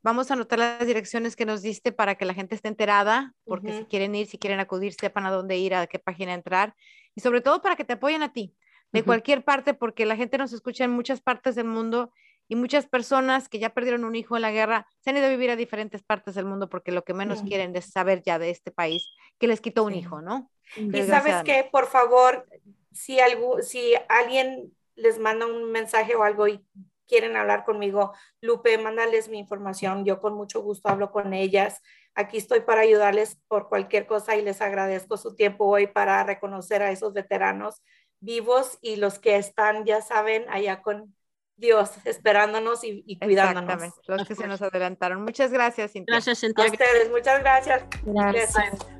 Vamos 0.03 0.29
a 0.29 0.33
anotar 0.33 0.59
las 0.59 0.85
direcciones 0.85 1.35
que 1.35 1.45
nos 1.45 1.61
diste 1.61 1.93
para 1.93 2.15
que 2.15 2.25
la 2.25 2.33
gente 2.33 2.55
esté 2.55 2.67
enterada, 2.67 3.33
porque 3.45 3.71
si 3.71 3.85
quieren 3.85 4.13
ir, 4.15 4.27
si 4.27 4.37
quieren 4.37 4.59
acudir, 4.59 4.93
sepan 4.93 5.25
a 5.25 5.31
dónde 5.31 5.57
ir, 5.57 5.73
a 5.73 5.87
qué 5.87 5.97
página 5.97 6.33
entrar, 6.33 6.75
y 7.15 7.21
sobre 7.21 7.39
todo 7.39 7.61
para 7.61 7.77
que 7.77 7.85
te 7.85 7.93
apoyen 7.93 8.21
a 8.21 8.33
ti, 8.33 8.53
de 8.91 9.03
cualquier 9.03 9.43
parte, 9.43 9.73
porque 9.73 10.05
la 10.05 10.15
gente 10.15 10.37
nos 10.37 10.53
escucha 10.53 10.83
en 10.83 10.91
muchas 10.91 11.21
partes 11.21 11.55
del 11.55 11.65
mundo 11.65 12.11
y 12.47 12.55
muchas 12.55 12.85
personas 12.85 13.47
que 13.49 13.57
ya 13.57 13.69
perdieron 13.69 14.03
un 14.03 14.15
hijo 14.15 14.35
en 14.35 14.41
la 14.41 14.51
guerra 14.51 14.87
se 14.99 15.09
han 15.09 15.17
ido 15.17 15.25
a 15.25 15.29
vivir 15.29 15.49
a 15.49 15.55
diferentes 15.55 16.03
partes 16.03 16.35
del 16.35 16.45
mundo 16.45 16.69
porque 16.69 16.91
lo 16.91 17.03
que 17.03 17.13
menos 17.13 17.41
quieren 17.41 17.75
es 17.75 17.89
saber 17.89 18.21
ya 18.21 18.37
de 18.37 18.49
este 18.49 18.71
país 18.71 19.09
que 19.39 19.47
les 19.47 19.61
quitó 19.61 19.83
un 19.83 19.95
hijo, 19.95 20.21
¿no? 20.21 20.51
Y 20.75 21.01
sabes 21.03 21.43
que, 21.43 21.67
por 21.71 21.87
favor, 21.87 22.45
si, 22.91 23.19
algo, 23.19 23.61
si 23.61 23.93
alguien 24.09 24.71
les 24.95 25.17
manda 25.17 25.45
un 25.45 25.71
mensaje 25.71 26.15
o 26.15 26.23
algo 26.23 26.47
y 26.47 26.63
quieren 27.07 27.35
hablar 27.35 27.65
conmigo, 27.65 28.13
Lupe, 28.41 28.77
mándales 28.77 29.29
mi 29.29 29.39
información. 29.39 30.05
Yo 30.05 30.19
con 30.19 30.33
mucho 30.33 30.61
gusto 30.61 30.89
hablo 30.89 31.11
con 31.11 31.33
ellas. 31.33 31.81
Aquí 32.15 32.37
estoy 32.37 32.61
para 32.61 32.81
ayudarles 32.81 33.39
por 33.47 33.69
cualquier 33.69 34.05
cosa 34.05 34.35
y 34.35 34.41
les 34.41 34.61
agradezco 34.61 35.17
su 35.17 35.35
tiempo 35.35 35.65
hoy 35.65 35.87
para 35.87 36.23
reconocer 36.23 36.81
a 36.81 36.91
esos 36.91 37.13
veteranos 37.13 37.81
vivos 38.19 38.77
y 38.81 38.95
los 38.95 39.19
que 39.19 39.35
están, 39.35 39.85
ya 39.85 40.01
saben, 40.01 40.45
allá 40.49 40.81
con 40.81 41.13
Dios, 41.55 41.91
esperándonos 42.05 42.83
y, 42.83 43.19
cuidándonos. 43.19 43.73
Exactamente, 43.73 43.97
los 44.07 44.27
que 44.27 44.35
se 44.35 44.47
nos 44.47 44.61
adelantaron. 44.61 45.23
Muchas 45.23 45.51
gracias, 45.51 45.91
Cintia. 45.91 46.15
Gracias, 46.15 46.39
Cintia. 46.39 46.65
A 46.65 46.71
ustedes, 46.71 47.11
muchas 47.11 47.39
gracias. 47.41 47.83
Gracias. 48.05 48.55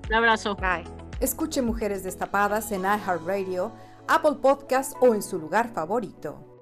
Un 0.08 0.14
abrazo. 0.14 0.56
Bye. 0.56 0.84
Escuche 1.20 1.62
Mujeres 1.62 2.04
Destapadas 2.04 2.72
en 2.72 2.82
iHeartRadio 2.82 3.72
Apple 4.08 4.36
Podcast 4.42 4.96
o 5.00 5.14
en 5.16 5.22
su 5.22 5.40
lugar 5.40 5.74
favorito. 5.74 6.53